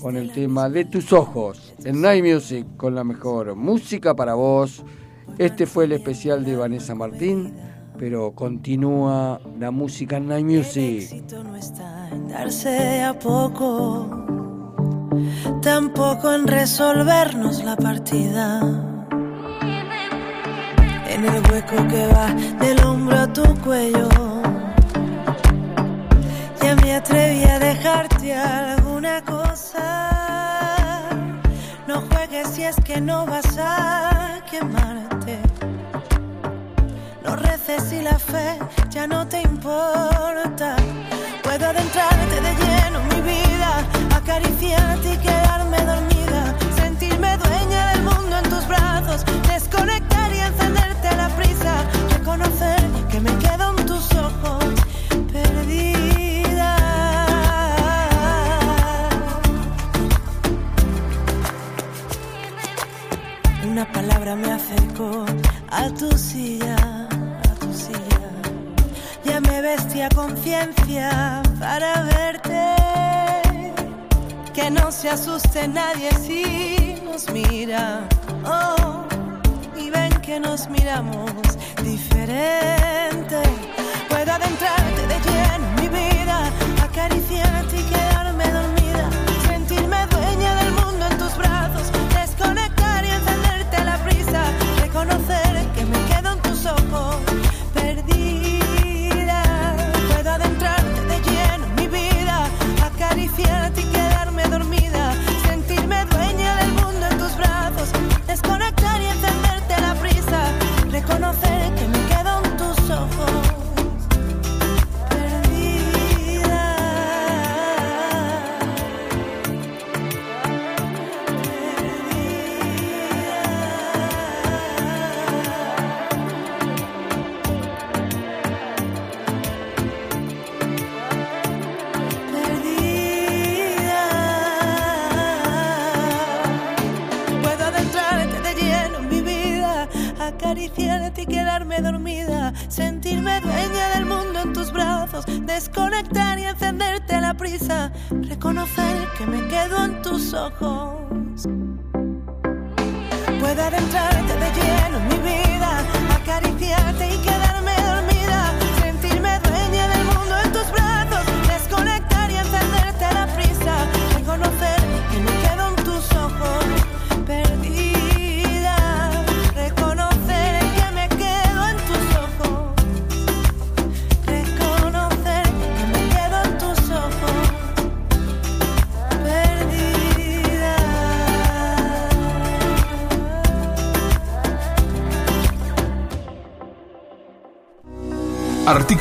[0.00, 4.82] con el tema de tus ojos en Night Music con la mejor música para vos.
[5.38, 7.54] Este fue el especial de Vanessa Martín,
[7.98, 11.22] pero continúa la música en Night Music.
[11.44, 14.08] no está en darse a poco,
[15.62, 18.60] tampoco en resolvernos la partida.
[21.08, 22.34] En el hueco que va
[22.64, 24.08] del hombro a tu cuello,
[26.70, 31.02] ya me atreví a dejarte alguna cosa.
[31.86, 35.38] No juegues si es que no vas a quemarte.
[37.24, 38.58] No reces si la fe
[38.90, 40.76] ya no te importa.
[41.42, 43.72] Puedo adentrarte de lleno en mi vida,
[44.14, 46.19] acariciarte y quedarme dormida.
[71.58, 72.74] Para verte.
[74.52, 78.00] Que no se asuste nadie si nos mira.
[78.44, 79.04] Oh,
[79.76, 81.30] y ven que nos miramos
[81.82, 83.40] diferente.
[84.08, 85.79] Puedo adentrarte de lleno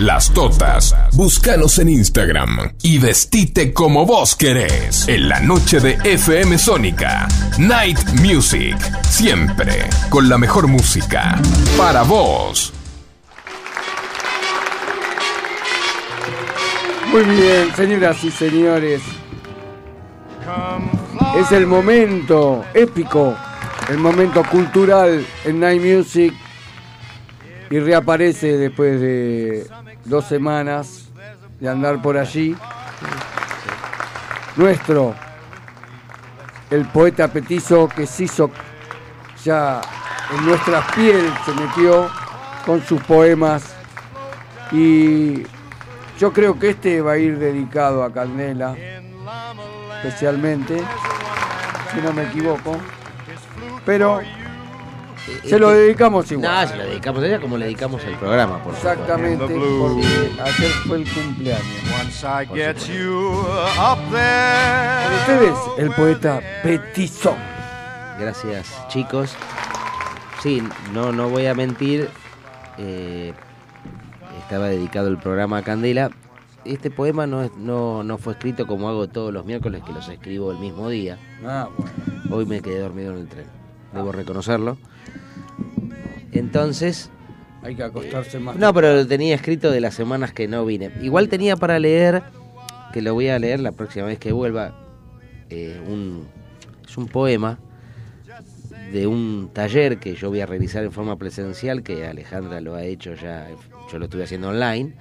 [0.00, 0.94] las totas.
[1.12, 5.06] Búscanos en Instagram y vestite como vos querés.
[5.08, 7.28] En la noche de FM Sónica.
[7.58, 8.76] Night Music.
[9.02, 11.38] Siempre con la mejor música.
[11.76, 12.72] Para vos.
[17.12, 19.02] Muy bien, señoras y señores.
[21.36, 23.36] Es el momento épico,
[23.88, 26.32] el momento cultural en Night Music.
[27.68, 29.64] Y reaparece después de
[30.04, 31.08] dos semanas
[31.58, 32.56] de andar por allí.
[34.56, 35.14] Nuestro,
[36.70, 38.50] el poeta petizo que se hizo
[39.44, 39.80] ya
[40.32, 42.08] en nuestra piel, se metió
[42.64, 43.74] con sus poemas.
[44.72, 45.42] Y
[46.18, 48.76] yo creo que este va a ir dedicado a Candela,
[49.96, 50.82] especialmente,
[51.92, 52.76] si no me equivoco.
[53.84, 54.20] Pero
[55.44, 56.62] se lo dedicamos igual.
[56.64, 58.74] No, se lo dedicamos a ella como le dedicamos el programa, por.
[58.74, 61.66] Exactamente, porque ayer fue el cumpleaños.
[65.20, 67.34] Ustedes, el poeta Petizo.
[68.18, 69.34] Gracias, chicos.
[70.42, 70.62] Sí,
[70.92, 72.08] no, no voy a mentir.
[72.78, 73.32] eh,
[74.42, 76.10] estaba dedicado el programa a Candela.
[76.64, 80.08] Este poema no, es- no, no fue escrito como hago todos los miércoles, que los
[80.08, 81.18] escribo el mismo día.
[81.46, 81.92] Ah, bueno.
[82.30, 83.46] Hoy me quedé dormido en el tren.
[83.92, 84.76] Debo reconocerlo.
[86.32, 87.10] Entonces,
[87.62, 88.56] Hay que acostarse más.
[88.56, 90.90] no, pero lo tenía escrito de las semanas que no vine.
[91.02, 92.22] Igual tenía para leer,
[92.92, 94.74] que lo voy a leer la próxima vez que vuelva,
[95.50, 96.26] eh, un,
[96.88, 97.58] es un poema
[98.92, 102.82] de un taller que yo voy a realizar en forma presencial, que Alejandra lo ha
[102.82, 103.46] hecho ya,
[103.92, 104.94] yo lo estuve haciendo online,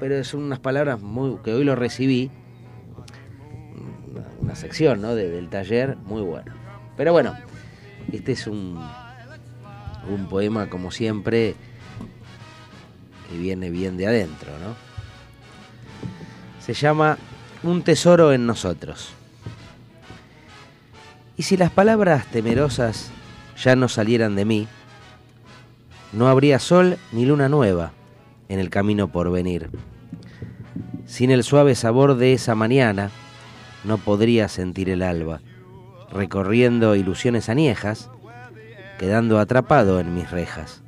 [0.00, 2.30] pero son unas palabras muy que hoy lo recibí,
[4.10, 5.14] una, una sección ¿no?
[5.14, 6.54] de- del taller muy buena.
[6.96, 7.34] Pero bueno,
[8.12, 8.78] este es un,
[10.08, 11.54] un poema como siempre
[13.28, 14.74] que viene bien de adentro, ¿no?
[16.64, 17.18] Se llama
[17.62, 19.12] Un tesoro en nosotros.
[21.36, 23.10] Y si las palabras temerosas
[23.62, 24.68] ya no salieran de mí,
[26.12, 27.92] no habría sol ni luna nueva
[28.48, 29.70] en el camino por venir.
[31.06, 33.10] Sin el suave sabor de esa mañana,
[33.84, 35.40] no podría sentir el alba,
[36.12, 38.10] recorriendo ilusiones añejas,
[39.02, 40.80] quedando atrapado en mis rejas.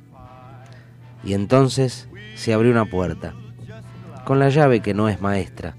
[1.25, 3.33] Y entonces se abrió una puerta,
[4.23, 5.75] con la llave que no es maestra,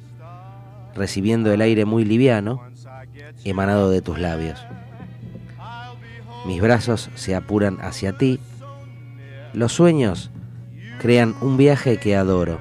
[0.94, 2.60] recibiendo el aire muy liviano,
[3.42, 4.62] emanado de tus labios.
[6.44, 8.38] Mis brazos se apuran hacia ti,
[9.54, 10.30] los sueños
[10.98, 12.60] crean un viaje que adoro.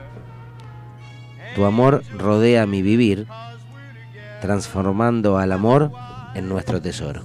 [1.53, 3.27] Tu amor rodea mi vivir,
[4.39, 5.91] transformando al amor
[6.33, 7.23] en nuestro tesoro.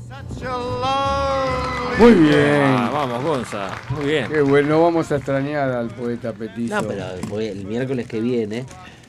[2.00, 2.62] Muy bien.
[2.62, 3.70] Ah, vamos, Gonza.
[3.90, 4.26] Muy bien.
[4.28, 6.80] Qué bueno, vamos a extrañar al poeta Petizo.
[6.80, 8.64] No, pero voy- el miércoles que viene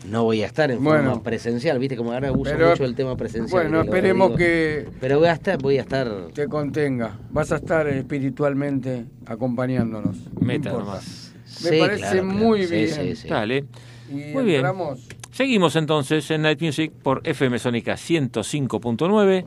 [0.10, 1.10] no voy a estar en Bueno.
[1.12, 3.50] forma presencial, viste como ahora uso Pero- mucho el tema presencial.
[3.70, 6.10] Bueno, esperemos que Pero voy a estar, voy a estar.
[6.34, 7.18] te contenga.
[7.32, 10.18] Vas a estar espiritualmente acompañándonos.
[10.34, 11.34] No Meta nomás.
[11.64, 12.26] Me Sí, parece claro, claro.
[12.40, 12.90] muy Sí, bien.
[12.90, 13.28] sí, sí.
[13.30, 13.66] Dale.
[14.10, 14.56] Y Muy bien.
[14.58, 15.08] entramos.
[15.32, 19.46] Seguimos entonces en Night Music por FM Sónica 105.9,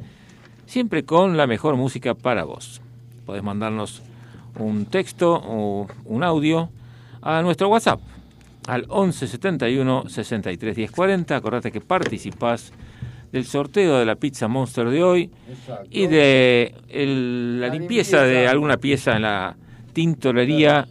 [0.64, 2.80] siempre con la mejor música para vos.
[3.26, 4.02] Podés mandarnos
[4.58, 6.68] un texto o un audio
[7.22, 8.00] a nuestro WhatsApp
[8.66, 11.36] al 11 71 63 10 40.
[11.36, 12.72] Acordate que participás
[13.32, 15.88] del sorteo de la pizza Monster de hoy Exacto.
[15.90, 18.50] y de el- la, La limpieza, de limpieza.
[18.52, 19.56] alguna pieza en la
[19.92, 20.86] tintorería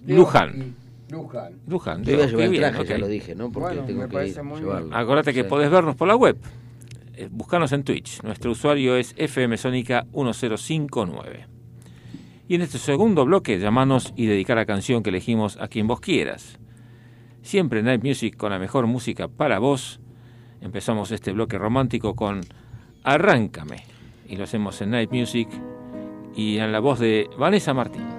[0.00, 0.74] De Luján.
[1.10, 1.54] Luján.
[1.66, 3.00] Luján, Yo voy a de- llevar el bien, traje, ya ok.
[3.00, 3.50] lo dije, ¿no?
[3.50, 4.64] Porque Bueno, tengo me que parece muy bien.
[4.66, 4.94] llevarlo.
[4.96, 5.48] Acordate que Sí.
[5.48, 6.36] podés vernos por la web.
[7.16, 8.22] Eh, Buscanos en Twitch.
[8.22, 11.46] Nuestro usuario es FM Sónica 1059.
[12.48, 16.00] Y en este segundo bloque, llamanos y dedicar la canción que elegimos a quien vos
[16.00, 16.58] quieras.
[17.42, 20.00] Siempre Night Music con la mejor música para vos.
[20.62, 22.40] Empezamos este bloque romántico con
[23.04, 23.84] Arráncame.
[24.26, 25.48] Y lo hacemos en Night Music
[26.34, 28.17] y en la voz de Vanessa Martín.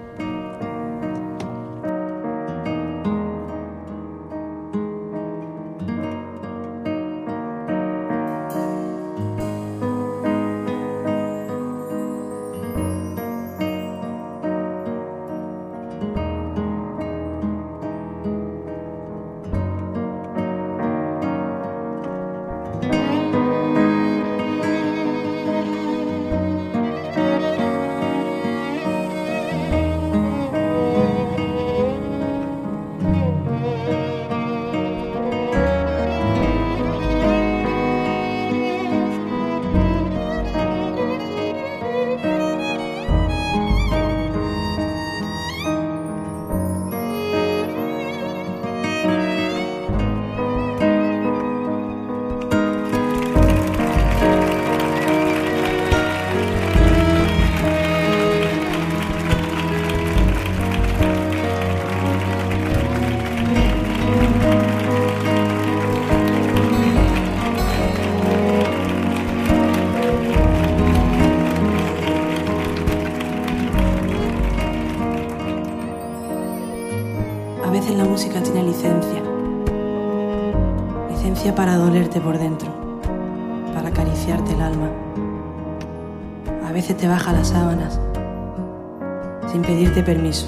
[90.10, 90.48] Permiso,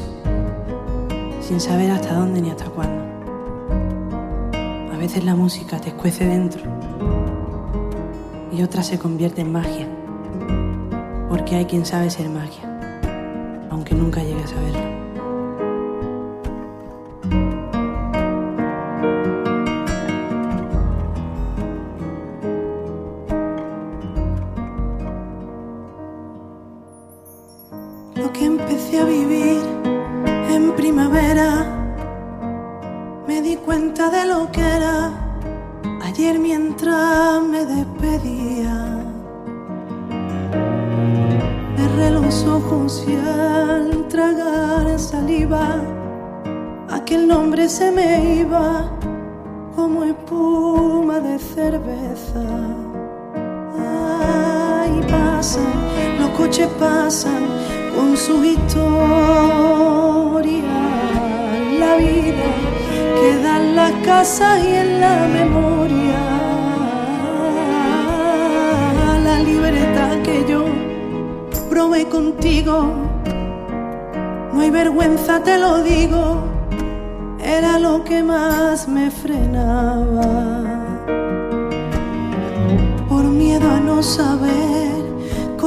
[1.39, 3.03] sin saber hasta dónde ni hasta cuándo.
[4.91, 6.64] A veces la música te escuece dentro
[8.51, 9.88] y otra se convierte en magia,
[11.30, 12.64] porque hay quien sabe ser magia,
[13.70, 14.90] aunque nunca llegue a saberlo.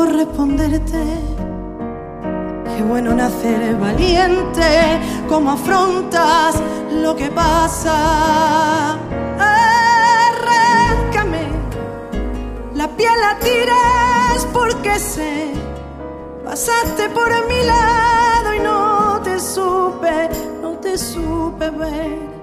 [0.04, 1.02] Corresponderte.
[2.76, 6.56] Qué bueno nacer valiente, como afrontas
[7.02, 8.98] lo que pasa.
[10.18, 11.44] Arráncame,
[12.74, 15.52] la piel la tiras porque sé,
[16.44, 20.28] pasaste por mi lado y no te supe,
[20.60, 22.33] no te supe ver.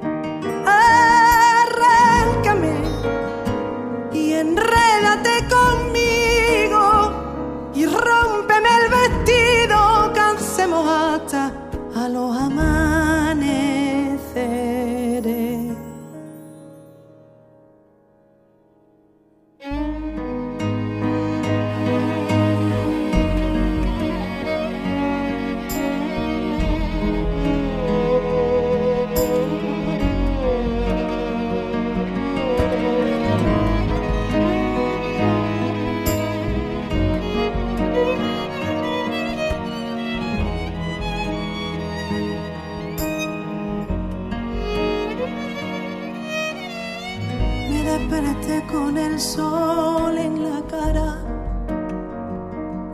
[49.22, 51.18] Sol en la cara.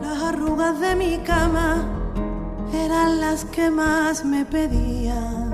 [0.02, 1.86] Las arrugas de mi cama
[2.72, 5.50] eran las que más me pedían.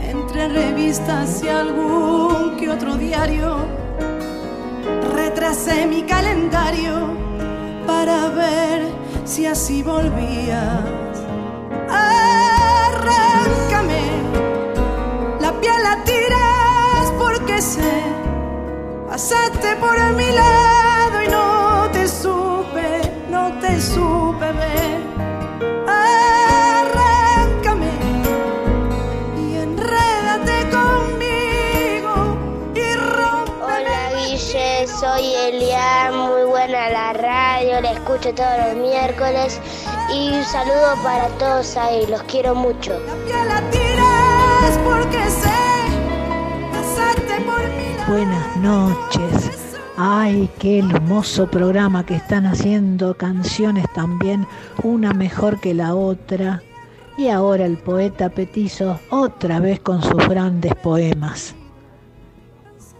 [0.00, 3.56] Entre revistas y algún que otro diario,
[5.14, 6.94] retrasé mi calendario
[7.86, 8.86] para ver
[9.24, 11.24] si así volvías.
[11.90, 13.42] Arráncame
[15.40, 16.41] la piel la tiras
[17.52, 18.02] porque sé,
[19.08, 25.00] pasaste por mi lado y no te supe, no te supe ver.
[25.86, 27.90] Arráncame
[29.38, 32.36] y enrédate conmigo
[32.74, 33.52] y rompe.
[33.62, 39.60] Hola Guille, soy Elian, muy buena la radio, la escucho todos los miércoles
[40.10, 42.98] y un saludo para todos ahí, los quiero mucho.
[43.28, 45.30] la tiras porque
[48.08, 49.50] Buenas noches.
[49.96, 54.46] Ay, qué hermoso programa que están haciendo, canciones también,
[54.82, 56.62] una mejor que la otra.
[57.16, 61.54] Y ahora el poeta Petizo otra vez con sus grandes poemas,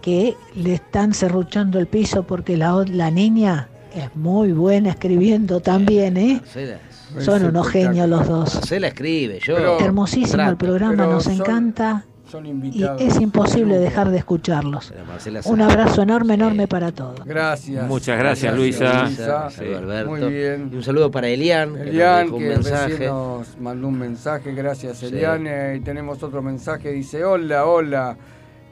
[0.01, 6.17] que le están serruchando el piso porque la, la niña es muy buena escribiendo también,
[6.17, 6.35] ¿eh?
[6.41, 6.79] Marcela,
[7.19, 8.55] Son unos genios los dos.
[8.55, 9.79] Marcela escribe, yo.
[9.79, 12.99] Hermosísimo el programa, nos son- encanta Son y invitados.
[12.99, 14.91] es imposible dejar de escucharlos.
[15.45, 17.23] Un abrazo enorme, enorme para todos.
[17.25, 17.87] Gracias.
[17.87, 19.03] Muchas gracias, Luisa.
[19.03, 19.45] Luisa.
[19.45, 20.09] Un saludo a Alberto.
[20.09, 20.69] Muy bien.
[20.73, 23.05] Y un saludo para Elian, que nos Elian, dejó un que mensaje.
[23.05, 25.05] nos mandó un mensaje, gracias Sí.
[25.05, 25.45] Elian.
[25.45, 28.17] Eh, y tenemos otro mensaje, dice, hola, hola,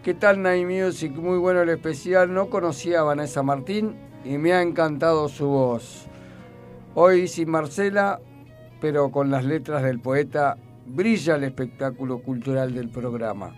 [0.01, 1.11] ¿qué tal Night Music?
[1.15, 3.93] Muy bueno el especial, no conocía a Vanessa Martín
[4.25, 6.07] y me ha encantado su voz.
[6.95, 8.19] Hoy sin Marcela,
[8.79, 10.57] pero con las letras del poeta,
[10.93, 13.53] brilla el espectáculo cultural del programa.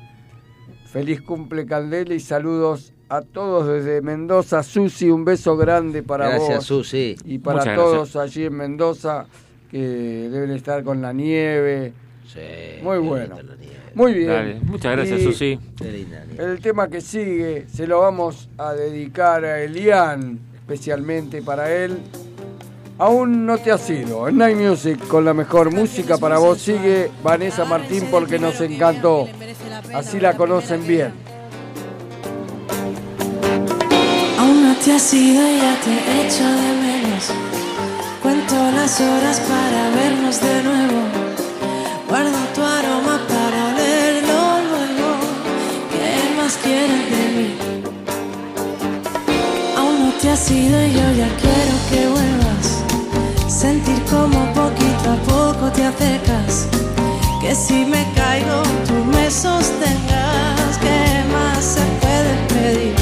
[0.85, 4.63] Feliz cumple Candela y saludos a todos desde Mendoza.
[4.63, 6.65] Susi, un beso grande para Gracias, vos.
[6.65, 7.15] Susi.
[7.25, 9.25] Y para Muchas todos allí en Mendoza
[9.69, 11.93] que deben estar con la nieve.
[12.27, 12.39] Sí,
[12.81, 13.35] Muy bueno.
[13.95, 14.27] Muy bien.
[14.27, 15.59] Dale, muchas gracias, Y Susi.
[16.37, 21.99] El tema que sigue se lo vamos a dedicar a Elian, especialmente para él.
[22.99, 24.27] Aún no te has ido.
[24.27, 29.27] En Night Music, con la mejor música para vos, sigue Vanessa Martín porque nos encantó.
[29.93, 31.11] Así la conocen bien.
[34.37, 37.31] Aún no te has ido y ya te echo de menos.
[38.21, 41.01] Cuento las horas para vernos de nuevo.
[42.07, 44.39] Guardo tu aroma para olerlo
[44.69, 45.09] luego.
[45.91, 47.55] ¿Qué más quieres de mí?
[49.77, 52.52] Aún no te has ido y yo ya quiero que vuelvas.
[53.53, 56.67] Sentir como poquito a poco te acercas.
[57.39, 60.77] Que si me caigo tú me sostengas.
[60.81, 62.92] ¿Qué más se puede pedir?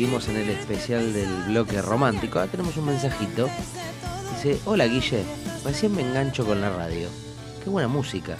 [0.00, 2.38] Seguimos en el especial del bloque romántico.
[2.38, 3.50] Ahora tenemos un mensajito.
[4.32, 5.22] Dice, hola Guille,
[5.62, 7.06] recién me engancho con la radio.
[7.62, 8.38] Qué buena música.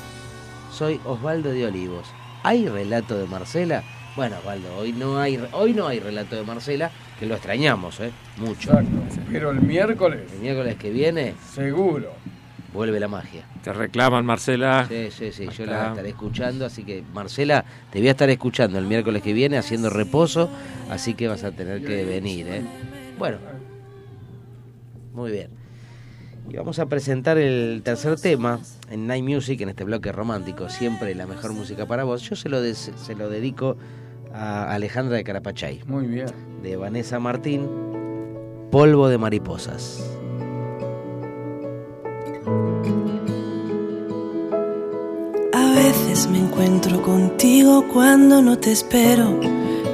[0.72, 2.06] Soy Osvaldo de Olivos.
[2.44, 3.84] ¿Hay relato de Marcela?
[4.16, 8.10] Bueno, Osvaldo, hoy no hay, hoy no hay relato de Marcela, que lo extrañamos, ¿eh?
[8.38, 8.72] Mucho.
[9.30, 12.14] Pero el miércoles, El miércoles que viene seguro.
[12.72, 13.44] Vuelve la magia.
[13.62, 14.86] Te reclaman, Marcela.
[14.88, 18.78] Sí, sí, sí, yo la estaré escuchando, así que Marcela, te voy a estar escuchando
[18.78, 20.48] el miércoles que viene haciendo reposo,
[20.90, 22.62] así que vas a tener que venir, ¿eh?
[23.18, 23.38] Bueno,
[25.12, 25.50] muy bien.
[26.48, 28.60] Y vamos a presentar el tercer tema
[28.90, 32.22] en Night Music, en este bloque romántico, siempre la mejor música para vos.
[32.22, 33.76] Yo se lo, des- se lo dedico
[34.32, 36.26] a Alejandra de Carapachay, Muy bien.
[36.62, 37.68] de Vanessa Martín,
[38.70, 40.18] Polvo de Mariposas.
[45.52, 49.40] A veces me encuentro contigo cuando no te espero.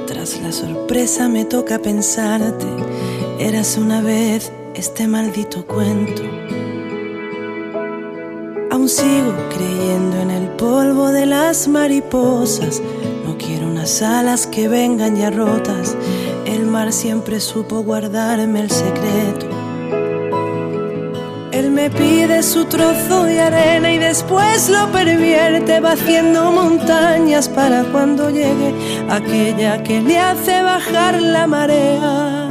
[0.05, 2.67] Tras la sorpresa me toca pensarte.
[3.39, 6.21] Eras una vez este maldito cuento.
[8.69, 12.81] Aún sigo creyendo en el polvo de las mariposas.
[13.25, 15.95] No quiero unas alas que vengan ya rotas.
[16.45, 19.56] El mar siempre supo guardarme el secreto.
[21.77, 28.31] Me pide su trozo de arena y después lo pervierte, va haciendo montañas para cuando
[28.31, 28.73] llegue
[29.07, 32.49] aquella que le hace bajar la marea.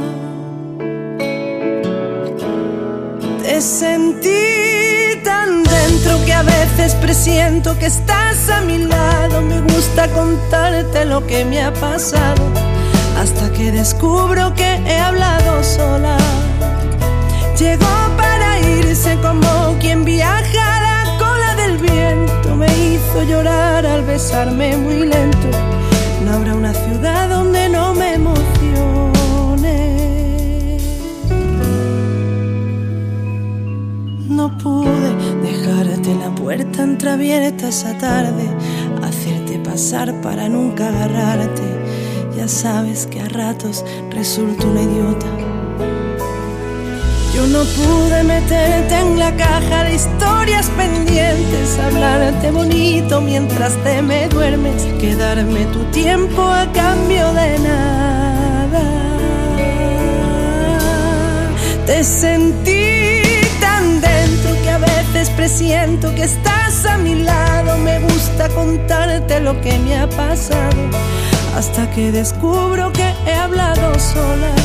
[3.43, 9.41] Te sentí tan dentro veces presiento que estás a mi lado.
[9.41, 12.41] Me gusta contarte lo que me ha pasado.
[13.19, 16.17] Hasta que descubro que he hablado sola.
[17.59, 22.55] Llegó para irse como quien viaja a la cola del viento.
[22.55, 25.49] Me hizo llorar al besarme muy lento.
[26.25, 28.47] No habrá una ciudad donde no me emocione.
[34.29, 35.09] No pude
[35.41, 38.45] dejarte la puerta entreabierta esa tarde,
[39.03, 41.63] hacerte pasar para nunca agarrarte.
[42.35, 45.46] Ya sabes que a ratos resulto una idiota.
[47.37, 54.27] Yo no pude meterte en la caja de historias pendientes, hablarte bonito mientras te me
[54.27, 58.81] duermes, quedarme tu tiempo a cambio de nada.
[61.85, 63.21] Te sentí
[63.61, 67.77] tan dentro que a veces presiento que estás a mi lado.
[67.77, 70.89] Me gusta contarte lo que me ha pasado,
[71.55, 74.55] hasta que descubro que he hablado sola.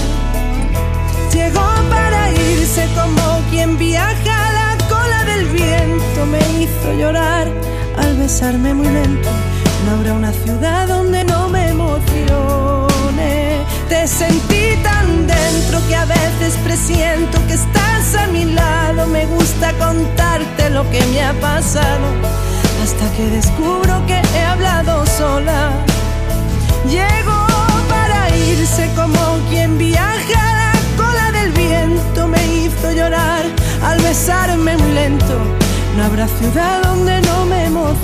[1.34, 2.21] Llegó para
[2.62, 6.26] irse como quien viaja a la cola del viento.
[6.30, 7.48] Me hizo llorar
[7.98, 9.28] al besarme muy lento.
[9.84, 13.32] No habrá una ciudad donde no me emocione.
[13.88, 19.08] Te sentí tan dentro que a veces presiento que estás a mi lado.
[19.08, 22.06] Me gusta contarte lo que me ha pasado.
[22.82, 25.72] Hasta que descubro que he hablado sola.
[26.88, 27.46] Llegó
[27.88, 30.61] para irse como quien viaja
[32.90, 33.46] Llorar
[33.82, 35.40] al besarme muy lento.
[35.96, 38.02] No habrá ciudad donde no me emocione.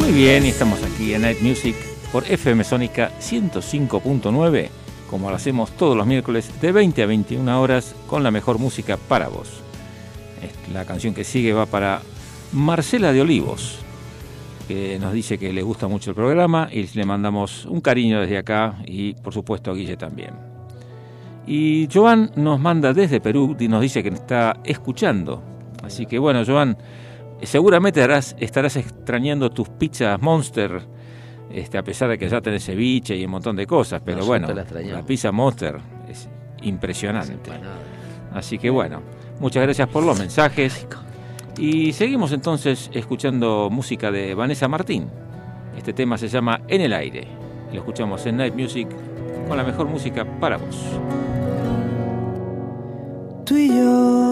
[0.00, 1.74] Muy bien, y estamos aquí en Night Music
[2.12, 4.68] por FM Sónica 105.9,
[5.08, 8.96] como lo hacemos todos los miércoles de 20 a 21 horas con la mejor música
[8.96, 9.62] para vos.
[10.72, 12.02] La canción que sigue va para
[12.52, 13.78] Marcela de Olivos,
[14.68, 18.38] que nos dice que le gusta mucho el programa y le mandamos un cariño desde
[18.38, 20.34] acá y por supuesto a Guille también.
[21.46, 25.42] Y Joan nos manda desde Perú y nos dice que está escuchando.
[25.82, 26.76] Así que bueno, Joan,
[27.42, 28.06] seguramente
[28.38, 30.82] estarás extrañando tus pizzas Monster,
[31.50, 34.48] este, a pesar de que ya tenés ceviche y un montón de cosas, pero bueno,
[34.52, 35.78] la pizza Monster
[36.08, 36.28] es
[36.62, 37.50] impresionante.
[38.32, 39.02] Así que bueno,
[39.40, 40.86] muchas gracias por los mensajes.
[41.58, 45.08] Y seguimos entonces escuchando música de Vanessa Martín.
[45.76, 47.26] Este tema se llama En el aire.
[47.72, 48.88] Lo escuchamos en Night Music
[49.48, 50.76] con la mejor música para vos.
[53.44, 54.27] Tú y yo,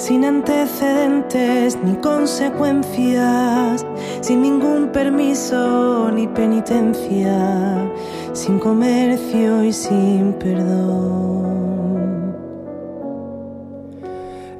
[0.00, 3.84] sin antecedentes ni consecuencias,
[4.22, 7.92] sin ningún permiso ni penitencia,
[8.32, 11.50] sin comercio y sin perdón.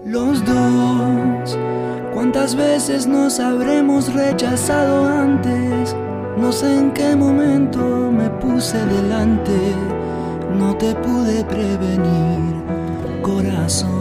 [0.05, 1.59] Los dos,
[2.13, 5.97] ¿cuántas veces nos habremos rechazado antes?
[6.37, 9.59] No sé en qué momento me puse delante,
[10.59, 12.63] no te pude prevenir,
[13.23, 14.00] corazón.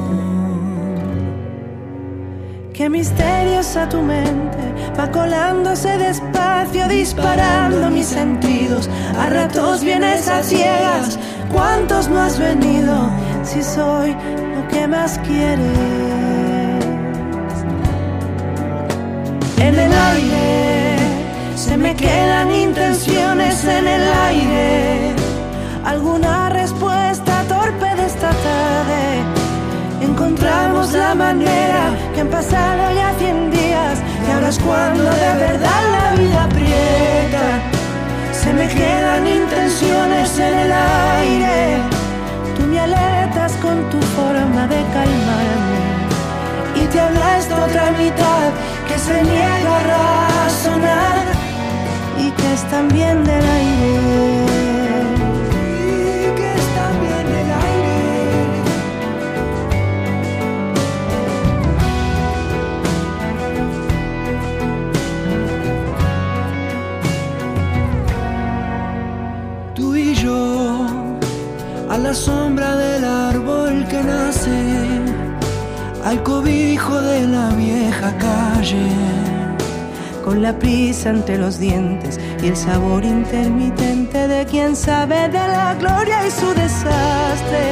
[2.79, 4.57] Qué misteriosa tu mente
[4.97, 8.89] va colándose despacio, disparando mis sentidos.
[9.19, 11.19] A ratos vienes a ciegas,
[11.51, 12.95] ¿cuántos no has venido?
[13.43, 14.15] Si soy
[14.55, 15.59] lo que más quieres.
[19.57, 20.99] En el aire
[21.57, 25.15] se me quedan intenciones en el aire.
[25.83, 28.88] Alguna respuesta torpe de esta tarde.
[30.19, 35.81] Encontramos la manera que han pasado ya cien días y ahora es cuando de verdad
[35.93, 37.45] la vida aprieta.
[38.33, 41.77] Se me quedan intenciones en el aire.
[42.57, 45.79] Tú me alertas con tu forma de calmarme
[46.75, 48.49] y te habla esta otra mitad
[48.89, 51.25] que se niega a razonar
[52.17, 54.68] y que es también del aire.
[72.03, 74.59] La sombra del árbol que nace,
[76.03, 78.87] al cobijo de la vieja calle.
[80.23, 85.75] con la prisa entre los dientes y el sabor intermitente de quien sabe de la
[85.79, 87.65] gloria y su desastre.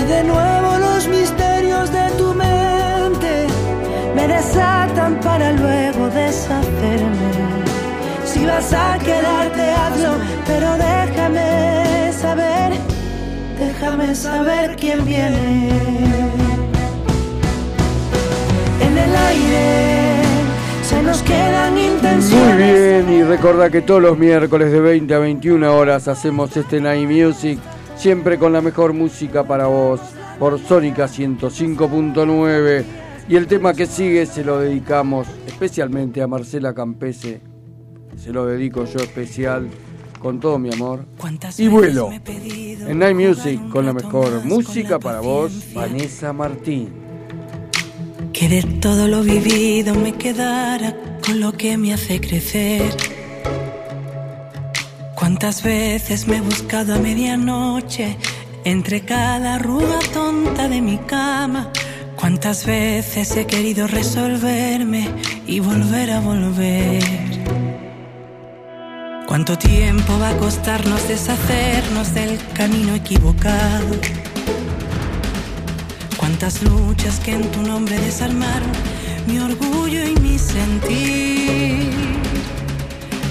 [0.00, 3.46] Y de nuevo los misterios de tu mente
[4.16, 7.32] me me desatan para luego deshacerme.
[8.24, 10.12] Si vas a quedarte, hazlo,
[10.46, 12.72] pero déjame saber,
[13.66, 15.68] déjame saber quién viene.
[18.80, 20.22] En el aire
[20.82, 22.56] se nos quedan intenciones.
[22.56, 26.80] Muy bien, y recordá que todos los miércoles de 20 a 21 horas hacemos este
[26.80, 27.58] Night Music,
[27.96, 30.00] siempre con la mejor música para vos,
[30.38, 32.84] por Sónica 105.9.
[33.28, 37.40] Y el tema que sigue se lo dedicamos especialmente a Marcela Campese,
[38.16, 39.68] se lo dedico yo especial,
[40.22, 41.04] con todo mi amor.
[41.58, 46.90] Y vuelo, en Night Music, con la mejor música para vos, Vanessa Martín.
[48.32, 50.96] Que de todo lo vivido me quedara
[51.26, 52.96] con lo que me hace crecer.
[55.16, 58.16] Cuántas veces me he buscado a medianoche
[58.64, 61.70] entre cada arruga tonta de mi cama.
[62.16, 65.08] Cuántas veces he querido resolverme
[65.46, 67.22] y volver a volver.
[69.32, 73.96] Cuánto tiempo va a costarnos deshacernos del camino equivocado.
[76.18, 78.70] Cuántas luchas que en tu nombre desarmaron
[79.26, 81.88] mi orgullo y mi sentir.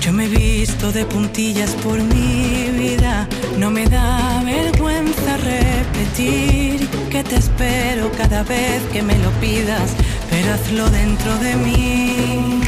[0.01, 3.27] Yo me he visto de puntillas por mi vida,
[3.59, 9.91] no me da vergüenza repetir que te espero cada vez que me lo pidas,
[10.31, 12.59] pero hazlo dentro de mí.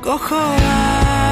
[0.00, 1.31] Cojo aire,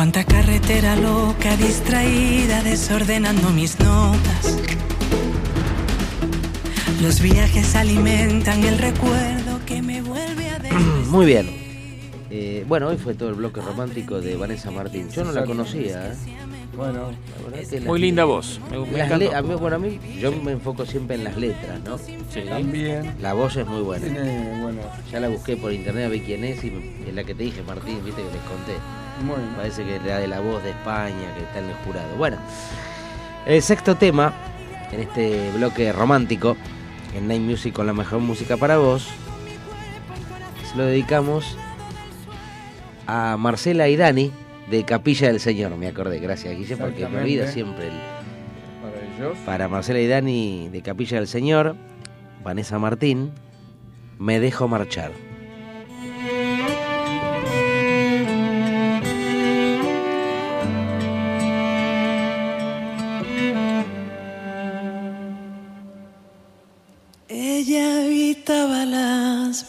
[0.00, 4.56] Cuánta carretera loca, distraída, desordenando mis notas.
[7.02, 10.58] Los viajes alimentan el recuerdo que me vuelve a
[11.06, 11.50] Muy bien.
[12.30, 15.10] Eh, bueno, hoy fue todo el bloque romántico de Vanessa Martín.
[15.10, 16.12] Yo no la conocía.
[16.12, 16.16] ¿eh?
[16.74, 18.58] Bueno, La verdad que Muy linda voz.
[18.70, 19.36] Me, me encantó.
[19.36, 21.98] a mí, bueno, a mí yo me enfoco siempre en las letras, ¿no?
[21.98, 22.16] Sí.
[22.48, 24.06] también La voz es muy buena.
[24.06, 24.80] tiene, bueno,
[25.12, 26.72] Ya la busqué por internet a ver quién es y
[27.06, 29.09] es la que te dije, Martín, viste que les conté.
[29.26, 29.44] Bueno.
[29.56, 32.16] Parece que la de la voz de España, que está en el jurado.
[32.16, 32.36] Bueno,
[33.46, 34.32] el sexto tema,
[34.92, 36.56] en este bloque romántico,
[37.14, 39.08] en Night Music con la mejor música para vos,
[40.70, 41.56] se lo dedicamos
[43.06, 44.30] a Marcela y Dani
[44.70, 45.76] de Capilla del Señor.
[45.76, 47.94] Me acordé, gracias Guille, porque me olvida siempre el,
[49.44, 51.76] para Marcela y Dani de Capilla del Señor,
[52.44, 53.32] Vanessa Martín,
[54.18, 55.29] Me dejo marchar.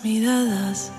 [0.03, 0.91] Miradas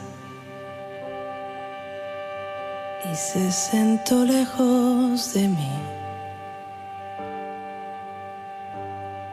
[3.11, 5.73] y se sentó lejos de mí.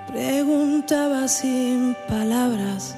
[0.08, 2.96] Preguntaba sin palabras,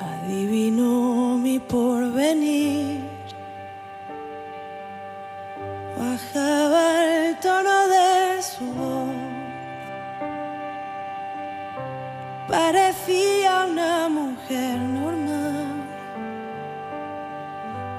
[0.00, 3.00] adivinó mi porvenir.
[5.98, 9.15] Bajaba el tono de su voz.
[12.56, 15.84] Parecía una mujer normal.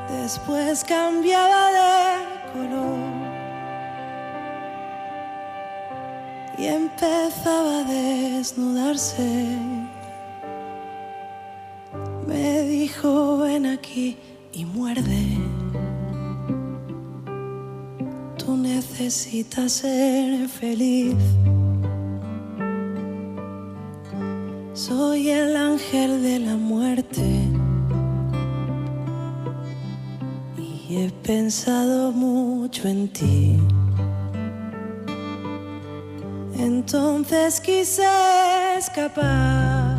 [0.10, 2.98] Después cambiaba de color.
[6.58, 9.46] Y empezaba a desnudarse.
[12.26, 14.18] Me dijo, ven aquí
[14.54, 15.38] y muerde.
[18.40, 21.16] Tú necesitas ser feliz.
[24.78, 27.24] Soy el ángel de la muerte
[30.56, 33.58] y he pensado mucho en ti.
[36.60, 38.06] Entonces quise
[38.78, 39.98] escapar,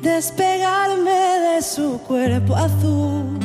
[0.00, 3.38] despegarme de su cuerpo azul,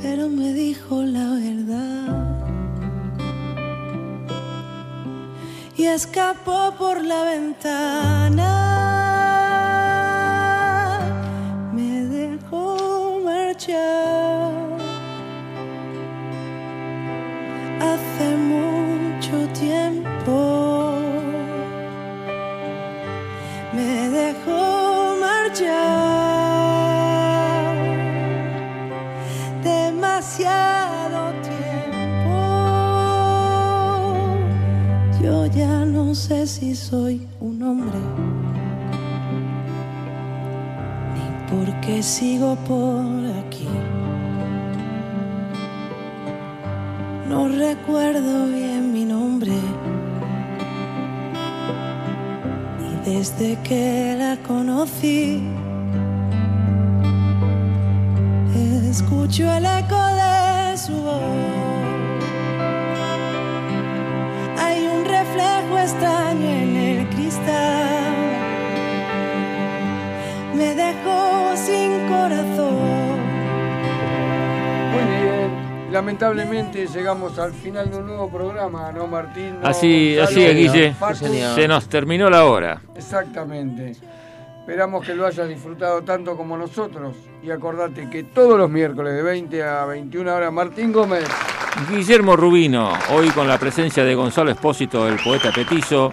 [0.00, 2.05] pero me dijo la verdad.
[5.76, 8.95] Y escapó por la ventana.
[36.90, 37.98] Soy un hombre,
[41.14, 43.02] ni por qué sigo por
[43.40, 43.68] aquí.
[47.28, 49.56] No recuerdo bien mi nombre.
[52.88, 55.42] Y desde que la conocí,
[58.88, 61.20] escucho el eco de su voz.
[64.62, 66.25] Hay un reflejo extraño
[75.96, 79.58] Lamentablemente llegamos al final de un nuevo programa, ¿no, Martín?
[79.62, 80.24] ¿No, Así, Gonzalo?
[80.24, 80.94] así es, Guille.
[81.54, 82.82] Se nos terminó la hora.
[82.94, 83.92] Exactamente.
[84.60, 87.16] Esperamos que lo hayas disfrutado tanto como nosotros.
[87.42, 91.24] Y acordate que todos los miércoles de 20 a 21 horas, Martín Gómez.
[91.88, 96.12] Guillermo Rubino, hoy con la presencia de Gonzalo Espósito, el poeta petizo,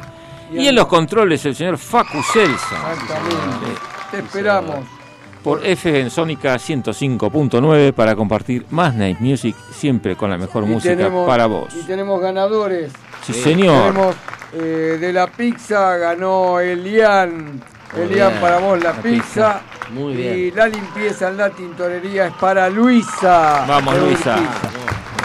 [0.54, 2.94] y en los controles el señor Facu Celsa.
[2.94, 3.82] Exactamente.
[4.12, 5.03] Te esperamos.
[5.44, 10.68] Por F en Sónica 105.9 para compartir más Night Music, siempre con la mejor Y
[10.68, 11.74] música tenemos- para vos.
[11.76, 12.92] Y tenemos ganadores.
[13.26, 13.88] Sí, señor.
[13.94, 14.16] Tenemos
[14.54, 17.62] eh, de la pizza, ganó Elian.
[17.94, 19.62] Muy Elian bien, para vos la la pizza.
[19.62, 19.62] pizza.
[19.94, 20.56] Muy Y bien.
[20.56, 23.66] la limpieza en la tintorería es para Luisa.
[23.68, 24.38] Vamos, Luisa.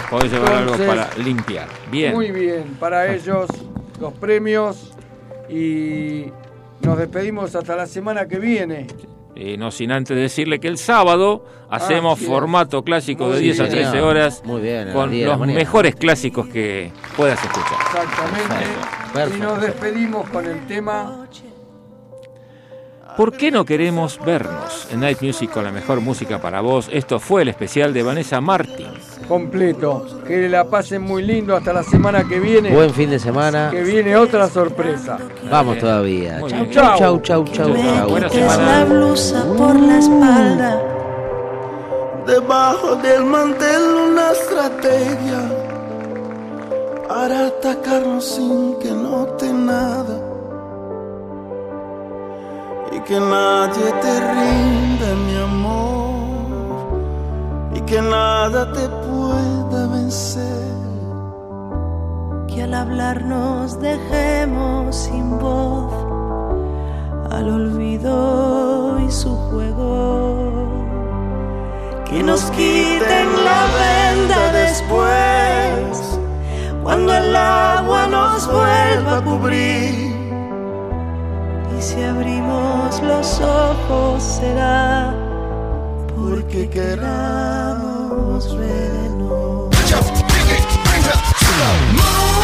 [0.09, 1.67] Podés llevar algo Entonces, para limpiar.
[1.91, 2.13] Bien.
[2.13, 3.47] Muy bien, para ellos
[3.99, 4.91] los premios
[5.47, 6.25] y
[6.81, 8.87] nos despedimos hasta la semana que viene.
[9.41, 13.63] Eh, no sin antes decirle que el sábado hacemos formato clásico de Muy 10 a
[13.63, 13.75] bien.
[13.75, 15.59] 13 horas Muy bien, con 10 de la los mañana.
[15.59, 17.77] mejores clásicos que puedas escuchar.
[17.85, 18.65] Exactamente.
[19.13, 19.37] Perfecto.
[19.37, 21.25] Y nos despedimos con el tema
[23.15, 24.89] ¿Por qué no queremos vernos?
[24.91, 26.89] En Night Music con la mejor música para vos.
[26.91, 28.87] Esto fue el especial de Vanessa Martin.
[29.29, 30.05] Completo.
[30.27, 32.71] Que la pasen muy lindo hasta la semana que viene.
[32.73, 33.69] Buen fin de semana.
[33.71, 35.17] Que viene otra sorpresa.
[35.49, 36.41] Vamos todavía.
[36.41, 38.09] Chau, chau, chau, chau, chau, chau.
[38.09, 38.85] Buena Es la semana.
[38.85, 40.81] blusa por la espalda.
[42.27, 43.81] Debajo del mantel
[44.11, 45.39] una estrategia
[47.07, 50.19] para atacarnos sin que note nada
[52.91, 55.98] y que nadie te rinda mi amor
[57.89, 60.75] que nada te pueda vencer.
[62.47, 65.91] Que al hablar nos dejemos sin voz
[67.31, 70.69] al olvido y su juego.
[72.05, 76.19] Que nos quiten la venda después,
[76.83, 80.15] cuando el agua nos vuelva a cubrir.
[81.75, 85.11] Y si abrimos los ojos será
[86.15, 87.68] porque queramos.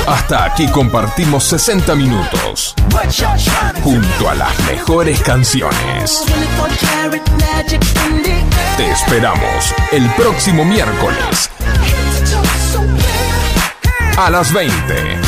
[0.07, 2.75] Hasta aquí compartimos 60 minutos.
[3.83, 6.23] Junto a las mejores canciones.
[8.77, 11.49] Te esperamos el próximo miércoles.
[14.17, 15.19] A las 20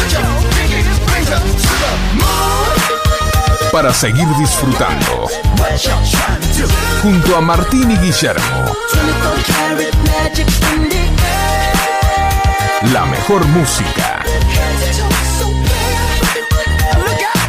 [3.72, 5.28] para seguir disfrutando
[7.02, 8.66] junto a Martín y Guillermo.
[12.94, 14.24] La mejor música.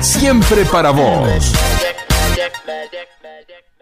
[0.00, 1.52] Siempre para vos.